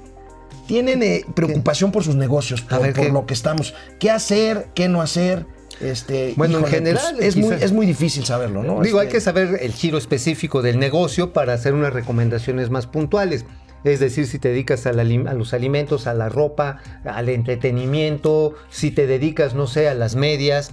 tienen 0.67 1.03
eh, 1.03 1.23
preocupación 1.35 1.91
por 1.91 2.03
sus 2.03 2.15
negocios, 2.15 2.61
por, 2.61 2.81
ver, 2.81 2.93
por 2.93 3.05
¿qué? 3.05 3.11
lo 3.11 3.25
que 3.25 3.33
estamos. 3.33 3.73
¿Qué 3.99 4.09
hacer? 4.11 4.67
¿Qué 4.73 4.87
no 4.89 5.01
hacer? 5.01 5.45
Este, 5.81 6.33
Bueno, 6.37 6.59
en 6.59 6.65
general, 6.65 7.17
es, 7.19 7.35
muy, 7.35 7.53
es 7.53 7.73
muy 7.73 7.85
difícil 7.85 8.23
saberlo, 8.25 8.63
¿no? 8.63 8.81
Digo, 8.81 8.99
hay 8.99 9.07
Este, 9.07 9.17
que 9.17 9.21
saber 9.21 9.57
el 9.61 9.73
giro 9.73 9.97
específico 9.97 10.61
del 10.61 10.79
negocio 10.79 11.33
para 11.33 11.53
hacer 11.53 11.73
unas 11.73 11.91
recomendaciones 11.93 12.69
más 12.69 12.87
puntuales. 12.87 13.45
Es 13.83 13.99
decir, 13.99 14.25
si 14.25 14.39
te 14.39 14.49
dedicas 14.49 14.87
a 14.87 14.93
los 14.93 15.53
alimentos, 15.53 16.07
a 16.07 16.13
la 16.13 16.29
ropa, 16.29 16.79
al 17.03 17.29
entretenimiento, 17.29 18.55
si 18.69 18.89
te 18.89 19.05
dedicas, 19.05 19.53
no 19.53 19.67
sé, 19.67 19.87
a 19.89 19.93
las 19.93 20.15
medias. 20.15 20.71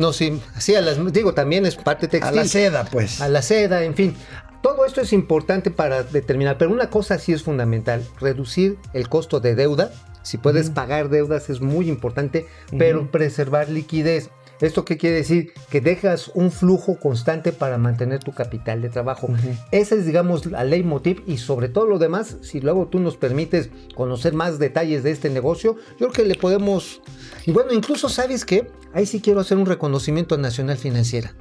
No, 0.00 0.14
sí, 0.14 0.40
sí, 0.56 0.74
a 0.74 0.80
las, 0.80 1.12
digo, 1.12 1.34
también 1.34 1.66
es 1.66 1.76
parte 1.76 2.06
a 2.06 2.08
textil. 2.08 2.36
la 2.36 2.44
seda, 2.46 2.84
pues. 2.86 3.20
a 3.20 3.28
la 3.28 3.42
seda, 3.42 3.84
en 3.84 3.94
fin. 3.94 4.16
Todo 4.62 4.86
esto 4.86 5.02
es 5.02 5.12
importante 5.12 5.70
para 5.70 6.04
determinar, 6.04 6.56
pero 6.56 6.70
una 6.70 6.88
cosa 6.88 7.18
sí 7.18 7.34
es 7.34 7.42
fundamental, 7.42 8.02
reducir 8.18 8.78
el 8.94 9.10
costo 9.10 9.40
de 9.40 9.54
deuda. 9.54 9.92
Si 10.22 10.38
puedes 10.38 10.70
pagar 10.70 11.10
deudas 11.10 11.50
es 11.50 11.60
muy 11.60 11.90
importante, 11.90 12.46
pero 12.78 13.10
preservar 13.10 13.68
liquidez. 13.68 14.30
¿Esto 14.60 14.84
qué 14.84 14.96
quiere 14.96 15.16
decir? 15.16 15.52
Que 15.70 15.80
dejas 15.80 16.30
un 16.34 16.50
flujo 16.50 16.98
constante 16.98 17.52
para 17.52 17.78
mantener 17.78 18.22
tu 18.22 18.32
capital 18.32 18.82
de 18.82 18.90
trabajo. 18.90 19.28
Esa 19.70 19.94
es, 19.94 20.06
digamos, 20.06 20.46
la 20.46 20.64
leitmotiv 20.64 21.22
y 21.26 21.38
sobre 21.38 21.68
todo 21.68 21.86
lo 21.86 21.98
demás, 21.98 22.36
si 22.42 22.60
luego 22.60 22.88
tú 22.88 23.00
nos 23.00 23.16
permites 23.16 23.70
conocer 23.94 24.34
más 24.34 24.58
detalles 24.58 25.02
de 25.02 25.10
este 25.10 25.30
negocio, 25.30 25.76
yo 25.92 26.08
creo 26.08 26.12
que 26.12 26.24
le 26.24 26.34
podemos... 26.34 27.00
Y 27.46 27.52
bueno, 27.52 27.72
incluso 27.72 28.08
sabes 28.08 28.44
que 28.44 28.70
ahí 28.92 29.06
sí 29.06 29.20
quiero 29.20 29.40
hacer 29.40 29.56
un 29.56 29.66
reconocimiento 29.66 30.34
a 30.34 30.38
Nacional 30.38 30.76
Financiera 30.76 31.34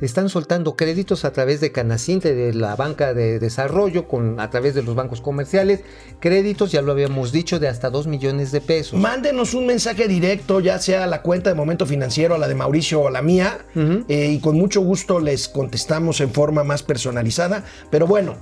están 0.00 0.28
soltando 0.28 0.74
créditos 0.74 1.24
a 1.24 1.32
través 1.32 1.60
de 1.60 1.70
Canacinte, 1.70 2.34
de 2.34 2.52
la 2.52 2.74
banca 2.74 3.14
de 3.14 3.38
desarrollo, 3.38 4.08
con, 4.08 4.40
a 4.40 4.50
través 4.50 4.74
de 4.74 4.82
los 4.82 4.94
bancos 4.94 5.20
comerciales, 5.20 5.80
créditos, 6.20 6.72
ya 6.72 6.82
lo 6.82 6.92
habíamos 6.92 7.32
dicho, 7.32 7.58
de 7.58 7.68
hasta 7.68 7.90
2 7.90 8.06
millones 8.08 8.50
de 8.50 8.60
pesos. 8.60 8.98
Mándenos 8.98 9.54
un 9.54 9.66
mensaje 9.66 10.08
directo, 10.08 10.60
ya 10.60 10.78
sea 10.78 11.04
a 11.04 11.06
la 11.06 11.22
cuenta 11.22 11.50
de 11.50 11.54
Momento 11.54 11.86
Financiero, 11.86 12.34
a 12.34 12.38
la 12.38 12.45
de 12.48 12.54
Mauricio 12.54 13.00
o 13.00 13.10
la 13.10 13.22
mía, 13.22 13.58
eh, 13.74 14.30
y 14.32 14.40
con 14.40 14.56
mucho 14.56 14.80
gusto 14.80 15.20
les 15.20 15.48
contestamos 15.48 16.20
en 16.20 16.30
forma 16.30 16.64
más 16.64 16.82
personalizada. 16.82 17.64
Pero 17.90 18.06
bueno, 18.06 18.36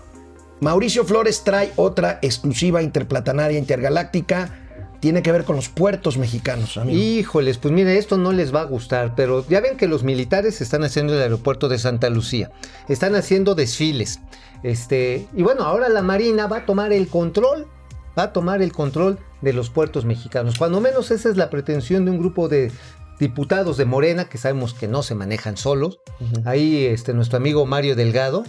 Mauricio 0.60 1.04
Flores 1.04 1.42
trae 1.44 1.72
otra 1.76 2.18
exclusiva 2.22 2.82
interplatanaria 2.82 3.58
intergaláctica. 3.58 4.60
Tiene 5.00 5.22
que 5.22 5.32
ver 5.32 5.44
con 5.44 5.56
los 5.56 5.68
puertos 5.68 6.16
mexicanos, 6.16 6.78
amigo. 6.78 6.98
Híjoles, 6.98 7.58
pues 7.58 7.74
mire, 7.74 7.98
esto 7.98 8.16
no 8.16 8.32
les 8.32 8.54
va 8.54 8.62
a 8.62 8.64
gustar, 8.64 9.14
pero 9.14 9.46
ya 9.46 9.60
ven 9.60 9.76
que 9.76 9.86
los 9.86 10.02
militares 10.02 10.62
están 10.62 10.82
haciendo 10.82 11.12
el 11.14 11.20
aeropuerto 11.20 11.68
de 11.68 11.78
Santa 11.78 12.08
Lucía, 12.08 12.50
están 12.88 13.14
haciendo 13.14 13.54
desfiles, 13.54 14.20
este, 14.62 15.28
y 15.36 15.42
bueno, 15.42 15.64
ahora 15.64 15.90
la 15.90 16.00
Marina 16.00 16.46
va 16.46 16.58
a 16.58 16.66
tomar 16.66 16.94
el 16.94 17.08
control, 17.08 17.66
va 18.18 18.24
a 18.24 18.32
tomar 18.32 18.62
el 18.62 18.72
control 18.72 19.18
de 19.42 19.52
los 19.52 19.68
puertos 19.68 20.06
mexicanos. 20.06 20.56
Cuando 20.56 20.80
menos 20.80 21.10
esa 21.10 21.28
es 21.28 21.36
la 21.36 21.50
pretensión 21.50 22.06
de 22.06 22.10
un 22.10 22.18
grupo 22.18 22.48
de 22.48 22.72
diputados 23.18 23.76
de 23.76 23.84
Morena, 23.84 24.28
que 24.28 24.38
sabemos 24.38 24.74
que 24.74 24.88
no 24.88 25.02
se 25.02 25.14
manejan 25.14 25.56
solos. 25.56 26.00
Ahí 26.44 26.86
este, 26.86 27.14
nuestro 27.14 27.36
amigo 27.36 27.66
Mario 27.66 27.96
Delgado, 27.96 28.44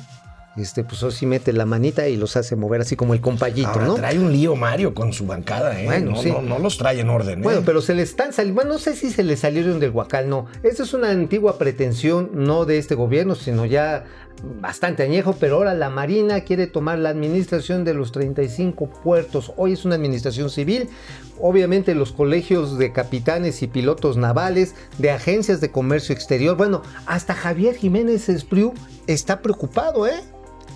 este, 0.58 0.84
pues 0.84 1.14
sí 1.14 1.26
mete 1.26 1.52
la 1.54 1.66
manita 1.66 2.08
y 2.08 2.16
los 2.16 2.38
hace 2.38 2.56
mover 2.56 2.82
así 2.82 2.96
como 2.96 3.14
el 3.14 3.22
compayito, 3.22 3.70
Ahora 3.70 3.86
¿no? 3.86 3.96
trae 3.96 4.18
un 4.20 4.32
lío 4.32 4.56
Mario 4.56 4.94
con 4.94 5.12
su 5.14 5.26
bancada, 5.26 5.80
¿eh? 5.80 5.86
Bueno, 5.86 6.12
no, 6.12 6.22
sí. 6.22 6.32
no, 6.32 6.42
no 6.42 6.60
los 6.60 6.78
trae 6.78 7.00
en 7.00 7.10
orden, 7.10 7.40
¿eh? 7.40 7.44
Bueno, 7.44 7.62
pero 7.66 7.82
se 7.82 7.94
le 7.94 8.04
están 8.04 8.34
saliendo, 8.34 8.62
bueno, 8.62 8.74
no 8.74 8.80
sé 8.80 8.96
si 8.96 9.12
se 9.12 9.24
le 9.24 9.38
salieron 9.38 9.80
del 9.80 9.92
huacal, 9.92 10.30
no. 10.30 10.48
Esa 10.64 10.84
es 10.84 10.94
una 10.94 11.10
antigua 11.10 11.58
pretensión, 11.58 12.30
no 12.34 12.66
de 12.66 12.78
este 12.78 12.96
gobierno, 12.96 13.36
sino 13.36 13.66
ya 13.66 14.06
bastante 14.62 15.04
añejo, 15.04 15.36
pero 15.40 15.56
ahora 15.56 15.74
la 15.74 15.90
Marina 15.90 16.42
quiere 16.42 16.68
tomar 16.68 17.00
la 17.00 17.10
administración 17.10 17.84
de 17.84 17.94
los 17.94 18.12
35 18.12 18.90
puertos. 19.04 19.54
Hoy 19.58 19.74
es 19.74 19.86
una 19.86 19.96
administración 19.96 20.50
civil. 20.50 20.90
Obviamente 21.40 21.96
los 21.96 22.12
colegios 22.12 22.78
de 22.78 22.92
capitanes 22.92 23.62
y 23.62 23.68
pilotos 23.68 24.18
navales, 24.18 24.76
de 24.98 25.12
agencias 25.12 25.62
de 25.62 25.72
comercio 25.72 26.14
exterior, 26.14 26.56
bueno, 26.56 26.82
hasta 27.06 27.34
Javier 27.34 27.76
Jiménez 27.76 28.30
Espriu 28.30 28.74
está 29.08 29.42
preocupado, 29.42 30.08
¿eh? 30.08 30.22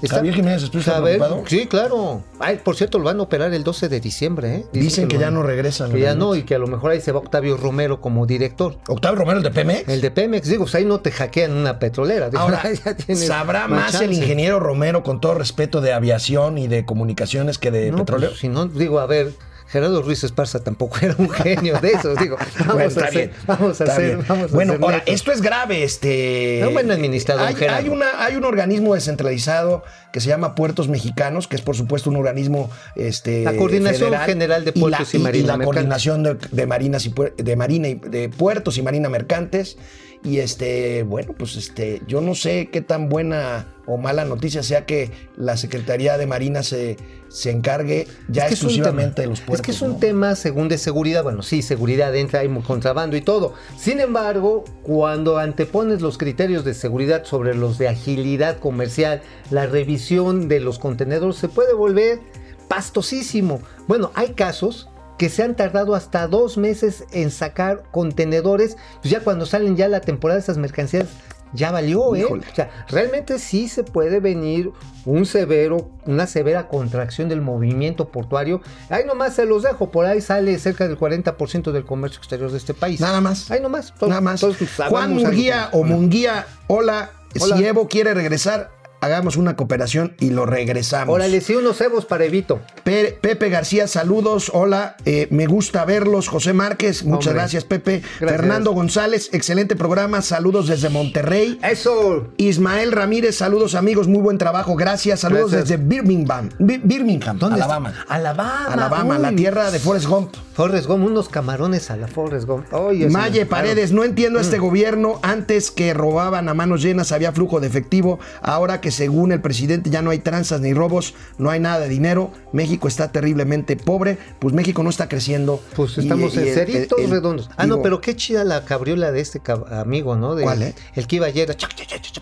Está- 0.01 0.17
¿Javier 0.17 0.35
Jiménez 0.35 0.63
Espriu 0.63 0.83
preocupado? 0.83 1.43
Sí, 1.47 1.67
claro. 1.67 2.23
Ay, 2.39 2.59
por 2.63 2.75
cierto, 2.75 2.97
lo 2.99 3.05
van 3.05 3.19
a 3.19 3.23
operar 3.23 3.53
el 3.53 3.63
12 3.63 3.89
de 3.89 3.99
diciembre, 3.99 4.55
¿eh? 4.55 4.65
Dicen 4.71 5.07
que 5.07 5.17
ya 5.17 5.29
no 5.31 5.43
regresan. 5.43 5.91
que 5.91 5.99
ya 5.99 6.15
no, 6.15 6.35
y 6.35 6.43
que 6.43 6.55
a 6.55 6.59
lo 6.59 6.67
mejor 6.67 6.91
ahí 6.91 7.01
se 7.01 7.12
va 7.12 7.19
Octavio 7.19 7.57
Romero 7.57 7.99
como 8.01 8.25
director. 8.25 8.77
Octavio 8.88 9.19
Romero, 9.19 9.38
el 9.38 9.43
de 9.43 9.51
Pemex. 9.51 9.88
El 9.89 10.01
de 10.01 10.12
Pemex, 10.12 10.47
digo, 10.47 10.63
pues 10.63 10.75
ahí 10.75 10.85
no 10.85 10.99
te 10.99 11.12
hackean 11.12 11.51
una 11.51 11.79
petrolera. 11.79 12.29
digo, 12.29 12.41
Ahora, 12.41 12.63
ya 13.07 13.15
¿sabrá 13.15 13.67
más 13.67 13.99
el 14.01 14.13
ingeniero 14.13 14.59
Romero, 14.59 15.03
con 15.03 15.19
todo 15.19 15.33
respeto, 15.35 15.81
de 15.81 15.93
aviación 15.93 16.57
y 16.57 16.67
de 16.67 16.85
comunicaciones 16.85 17.57
que 17.57 17.71
de 17.71 17.91
No, 17.91 17.97
petróleo? 17.99 18.29
pues, 18.29 18.39
si 18.39 18.47
no, 18.49 18.65
digo, 18.67 18.99
a 18.99 19.05
ver, 19.05 19.33
Gerardo 19.71 20.01
Ruiz 20.01 20.23
Esparza 20.23 20.63
tampoco 20.63 20.97
era 21.01 21.15
un 21.17 21.29
genio 21.29 21.79
de 21.79 21.91
eso. 21.91 22.15
Digo, 22.15 22.38
vamos 22.65 22.73
Bueno, 22.73 23.01
a 23.01 23.05
hacer, 23.05 23.12
bien, 23.12 23.32
vamos 23.45 23.82
a 23.82 23.84
está 23.84 23.93
hacer, 23.93 24.05
bien. 24.15 24.25
vamos 24.27 24.51
a 24.51 24.55
bueno, 24.55 24.73
hacer 24.73 24.84
ahora, 24.84 24.97
netos. 24.97 25.13
esto 25.15 25.32
es 25.32 25.41
grave. 25.41 25.84
Este, 25.84 26.62
Es 26.62 26.67
un 26.67 26.73
buen 26.73 26.91
administrador, 26.91 27.47
hay, 27.47 27.55
Gerardo. 27.55 27.77
hay 27.84 27.89
una, 27.89 28.08
hay 28.25 28.36
un 28.36 28.45
organismo 28.45 28.95
descentralizado 28.95 29.84
que 30.12 30.21
se 30.21 30.27
llama 30.29 30.55
Puertos 30.55 30.88
Mexicanos, 30.88 31.47
que 31.47 31.55
es 31.55 31.62
por 31.62 31.75
supuesto 31.75 32.10
un 32.10 32.15
organismo 32.15 32.69
este, 32.95 33.43
La 33.43 33.55
Coordinación 33.55 34.10
federal, 34.10 34.25
General 34.25 34.65
de 34.65 34.71
y 34.75 34.79
Puertos 34.79 35.13
y 35.13 35.17
la, 35.17 35.23
Marina 35.23 35.47
la 35.47 35.58
Mercante. 35.58 35.65
coordinación 35.65 36.23
de, 36.23 36.38
de 36.51 36.65
marinas 36.65 37.05
y 37.05 37.13
de 37.38 37.55
marina 37.55 37.88
y 37.89 37.93
de 37.95 38.29
puertos 38.29 38.77
y 38.77 38.82
marina 38.82 39.08
mercantes. 39.10 39.77
Y 40.21 40.39
este, 40.39 41.03
bueno, 41.03 41.34
pues 41.38 41.55
este, 41.55 42.01
yo 42.05 42.19
no 42.19 42.36
sé 42.36 42.69
qué 42.71 42.82
tan 42.82 43.08
buena 43.08 43.67
o 43.86 43.95
mala 43.97 44.25
noticia 44.25 44.63
sea 44.63 44.86
que 44.86 45.12
la 45.38 45.55
Secretaría 45.55 46.17
de 46.17 46.27
Marina 46.27 46.62
se, 46.62 46.97
se 47.29 47.51
encargue 47.51 48.05
ya 48.27 48.43
Es 48.43 48.47
que 48.49 48.53
exclusivamente 48.55 49.15
tema- 49.15 49.21
de 49.23 49.27
los 49.29 49.39
puertos. 49.39 49.62
Es 49.62 49.65
que 49.65 49.71
es 49.71 49.82
un 49.82 49.93
¿no? 49.93 49.97
tema, 49.97 50.36
según 50.36 50.67
de 50.67 50.77
seguridad, 50.77 51.23
bueno, 51.23 51.41
sí, 51.41 51.62
seguridad 51.62 52.13
entra, 52.17 52.41
hay 52.41 52.49
contrabando 52.67 53.15
y 53.15 53.21
todo. 53.21 53.53
Sin 53.77 54.01
embargo, 54.01 54.65
cuando 54.84 55.38
antepones 55.38 56.01
los 56.01 56.17
criterios 56.17 56.65
de 56.65 56.73
seguridad 56.73 57.23
sobre 57.23 57.55
los 57.55 57.77
de 57.77 57.88
agilidad 57.88 58.60
comercial, 58.60 59.21
la 59.51 59.67
revisión 59.67 60.49
de 60.49 60.60
los 60.60 60.79
contenedores 60.79 61.38
se 61.38 61.47
puede 61.47 61.73
volver 61.73 62.19
pastosísimo. 62.67 63.62
Bueno, 63.88 64.12
hay 64.15 64.34
casos 64.34 64.89
que 65.19 65.29
se 65.29 65.43
han 65.43 65.53
tardado 65.55 65.95
hasta 65.95 66.27
dos 66.27 66.58
meses 66.58 67.03
en 67.12 67.29
sacar 67.29 67.84
contenedores, 67.91 68.77
pues 69.01 69.12
ya 69.12 69.19
cuando 69.19 69.45
salen 69.45 69.75
ya 69.75 69.89
la 69.89 69.99
temporada 69.99 70.38
de 70.38 70.43
esas 70.43 70.58
mercancías, 70.58 71.08
ya 71.51 71.71
valió, 71.71 72.15
¿eh? 72.15 72.19
Híjole. 72.19 72.45
O 72.49 72.55
sea, 72.55 72.86
realmente 72.88 73.38
sí 73.38 73.67
se 73.67 73.84
puede 73.84 74.21
venir 74.21 74.71
un 75.05 75.25
severo, 75.25 75.89
una 76.05 76.25
severa 76.25 76.69
contracción 76.69 77.27
del 77.27 77.41
movimiento 77.41 78.10
portuario. 78.10 78.62
Ahí 78.89 79.03
nomás 79.05 79.36
se 79.36 79.45
los 79.45 79.63
dejo, 79.63 79.91
por 79.91 80.05
ahí 80.05 80.21
sale 80.21 80.58
cerca 80.58 80.88
del 80.88 80.97
40% 80.97 81.71
del 81.73 81.84
comercio 81.84 82.19
exterior 82.19 82.49
de 82.49 82.58
este 82.58 82.73
país. 82.73 83.01
Nada 83.01 83.19
más. 83.19 83.51
Ahí 83.51 83.60
nomás. 83.60 83.93
Nada 84.01 84.21
más. 84.21 84.41
Entonces, 84.41 84.69
Juan 84.77 84.88
hagamos 84.88 85.23
algo 85.23 85.32
Munguía 85.32 85.69
o 85.73 85.84
Munguía, 85.84 86.47
hola. 86.67 87.12
Hola. 87.39 87.58
Si 87.58 87.63
Evo 87.65 87.88
quiere 87.88 88.13
regresar, 88.13 88.71
hagamos 89.01 89.38
una 89.38 89.55
cooperación 89.55 90.15
y 90.19 90.29
lo 90.31 90.45
regresamos. 90.45 91.13
Órale, 91.15 91.41
sí, 91.41 91.55
unos 91.55 91.77
cebos 91.77 92.05
para 92.05 92.25
Evito. 92.25 92.62
Pe- 92.83 93.17
Pepe 93.21 93.49
García, 93.49 93.88
saludos. 93.88 94.51
Hola, 94.53 94.95
eh, 95.05 95.27
me 95.31 95.45
gusta 95.47 95.85
verlos. 95.85 96.27
José 96.27 96.53
Márquez, 96.53 97.03
muchas 97.03 97.27
Hombre. 97.27 97.41
gracias, 97.41 97.63
Pepe. 97.63 98.01
Gracias. 98.19 98.41
Fernando 98.41 98.71
González, 98.71 99.29
excelente 99.33 99.75
programa. 99.75 100.21
Saludos 100.21 100.67
desde 100.67 100.89
Monterrey. 100.89 101.59
Eso. 101.63 102.27
Ismael 102.38 102.91
Ramírez, 102.91 103.35
saludos 103.38 103.75
amigos, 103.75 104.07
muy 104.07 104.21
buen 104.21 104.38
trabajo, 104.38 104.75
gracias. 104.75 105.21
Saludos 105.21 105.51
Gracias. 105.51 105.69
desde 105.69 105.83
Birmingham, 105.83 106.49
Bir- 106.59 106.81
Birmingham, 106.83 107.38
¿Dónde 107.39 107.59
está? 107.59 107.65
Alabama. 107.75 108.05
Alabama. 108.07 108.65
Alabama, 108.73 109.17
la 109.19 109.29
uy. 109.29 109.35
tierra 109.35 109.71
de 109.71 109.79
Forrest 109.79 110.07
Gump. 110.07 110.33
Forrest 110.60 110.88
Gump, 110.88 111.06
unos 111.06 111.30
camarones 111.30 111.89
a 111.89 111.95
la 111.95 112.10
Forrest 112.10 112.45
Gump. 112.45 112.65
Maye 113.12 113.45
Paredes, 113.45 113.93
no 113.93 114.04
entiendo 114.04 114.39
Mm. 114.39 114.41
este 114.41 114.58
gobierno. 114.58 115.17
Antes 115.22 115.72
que 115.72 115.93
robaban 115.93 116.50
a 116.50 116.54
manos 116.54 116.82
llenas 116.82 117.13
había 117.13 117.32
flujo 117.32 117.62
de 117.62 117.67
efectivo. 117.67 118.19
Ahora 118.41 118.82
que 118.82 118.91
según 118.91 119.32
el 119.32 119.39
presidente 119.39 119.89
ya 119.89 120.02
no 120.02 120.10
hay 120.10 120.19
tranzas 120.19 120.60
ni 120.60 120.74
robos, 120.74 121.13
no 121.38 121.50
hay 121.50 121.62
nada 121.62 121.80
de 121.80 121.88
dinero. 121.88 122.32
México 122.52 122.89
está 122.89 123.10
terriblemente 123.10 123.78
pobre. 123.78 124.17
Pues 124.39 124.54
México 124.54 124.84
no 124.84 124.89
está 124.89 125.08
creciendo. 125.08 125.62
Pues 125.78 125.98
Y- 125.98 126.02
estamos 126.02 126.36
y 126.36 126.39
en 126.39 126.48
el- 126.50 126.54
ceritos 126.54 127.00
el- 127.00 127.06
el- 127.06 127.12
redondos. 127.12 127.50
Ah, 127.56 127.65
no, 127.65 127.82
pero 127.82 128.02
qué 128.02 128.17
chida 128.17 128.43
la 128.43 128.65
cabriola 128.65 129.13
de 129.13 129.22
este 129.22 129.39
cab- 129.41 129.72
amigo, 129.72 130.17
¿no? 130.17 130.36
De- 130.36 130.43
¿Cuál, 130.43 130.62
eh? 130.63 130.76
El 130.93 131.08
que 131.08 131.15
iba 131.15 131.28
ayer. 131.28 131.56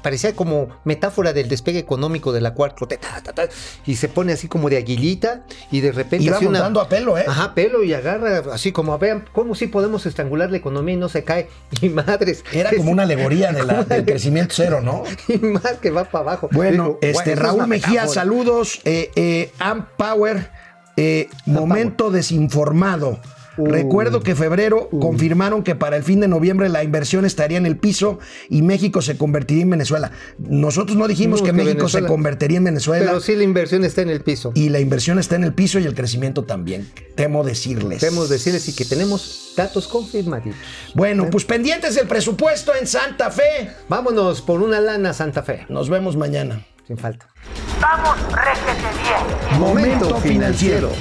Parecía 0.04 0.36
como 0.36 0.68
metáfora 0.84 1.34
del 1.34 1.50
despegue 1.50 1.80
económico 1.80 2.32
de 2.32 2.42
la 2.42 2.54
cuarta. 2.54 2.86
ta, 2.86 2.98
ta, 3.24 3.34
ta, 3.34 3.50
Y 3.88 3.96
se 3.96 4.08
pone 4.10 4.34
así 4.34 4.48
como 4.48 4.70
de 4.70 4.78
aguilita 4.78 5.42
y 5.72 5.82
de 5.82 5.92
repente. 5.92 6.24
Iba 6.24 6.38
una- 6.38 6.68
a 6.68 6.88
pelo, 6.88 7.18
¿eh? 7.18 7.26
Ajá, 7.28 7.56
pelo 7.56 7.84
y 7.84 7.94
agarra 7.94 8.27
así 8.54 8.72
como, 8.72 8.98
vean, 8.98 9.26
¿cómo 9.34 9.56
sí 9.56 9.68
podemos 9.68 10.06
estrangular 10.06 10.52
la 10.52 10.58
economía 10.58 10.94
y 10.96 10.98
no 10.98 11.10
se 11.10 11.24
cae? 11.24 11.48
Y 11.82 11.90
madres. 11.90 12.44
Era 12.52 12.72
como 12.76 12.92
una 12.92 13.04
alegoría 13.04 13.52
de 13.52 13.64
la- 13.64 13.84
del 13.86 14.06
crecimiento 14.06 14.54
cero, 14.56 14.82
¿no? 14.82 15.04
Y 15.28 15.38
más 15.40 15.74
que 15.82 15.92
va 15.92 16.06
para 16.06 16.22
abajo. 16.24 16.50
Bueno, 16.52 16.84
Digo, 16.84 17.00
este 17.02 17.14
bueno, 17.14 17.32
eso 17.32 17.32
es 17.32 17.40
Raúl 17.40 17.68
Mejía, 17.68 17.90
metáfora. 17.90 18.14
saludos. 18.14 18.82
Eh, 18.86 19.12
eh, 19.16 19.52
Amp 19.60 19.88
Power, 19.98 20.50
eh, 20.98 21.30
momento 21.46 22.10
desinformado. 22.12 23.20
Uh. 23.58 23.66
Recuerdo 23.66 24.22
que 24.22 24.36
febrero 24.36 24.90
confirmaron 24.90 25.64
que 25.64 25.76
para 25.76 25.98
el 25.98 26.04
fin 26.04 26.20
de 26.20 26.28
noviembre 26.28 26.70
la 26.70 26.84
inversión 26.84 27.26
estaría 27.26 27.58
en 27.58 27.66
el 27.66 27.78
piso 27.78 28.20
y 28.50 28.62
México 28.62 29.02
se 29.02 29.18
convertiría 29.18 29.64
en 29.64 29.70
Venezuela. 29.72 30.12
Nosotros 30.38 30.96
no 30.98 31.08
dijimos 31.08 31.40
No, 31.42 31.46
que 31.46 31.52
que 31.52 31.58
México 31.58 31.78
Venezuela- 31.80 32.08
se 32.08 32.12
convertiría 32.12 32.58
en 32.58 32.64
Venezuela 32.66 33.06
Pero 33.06 33.20
sí 33.20 33.36
la 33.36 33.44
inversión 33.44 33.84
está 33.84 34.02
en 34.02 34.10
el 34.10 34.22
piso. 34.22 34.52
y 34.56 34.70
la 34.70 34.80
inversión 34.80 35.18
está 35.20 35.36
en 35.36 35.44
el 35.44 35.54
piso 35.54 35.80
y 35.80 35.86
el 35.86 35.96
crecimiento 35.96 36.44
también. 36.44 36.88
Temo 37.16 37.44
decirles. 37.44 38.02
Debemos 38.02 38.30
decirles 38.30 38.68
y 38.70 38.76
que 38.76 38.86
tenemos 38.86 39.54
datos 39.58 39.88
confirmativos. 39.88 40.58
Bueno, 40.94 41.30
pues 41.32 41.46
pendientes 41.46 41.96
del 41.96 42.08
presupuesto 42.08 42.74
en 42.80 42.86
Santa 42.88 43.32
Fe. 43.32 43.72
Vámonos 43.90 44.42
por 44.42 44.62
una 44.62 44.80
lana 44.80 45.14
Santa 45.14 45.42
Fe. 45.44 45.66
Nos 45.70 45.90
vemos 45.90 46.16
mañana. 46.16 46.66
Sin 46.86 46.98
falta. 46.98 47.28
Vamos, 47.82 48.16
réjete 48.32 48.88
bien. 49.04 49.60
Momento 49.60 50.16
financiero. 50.18 50.92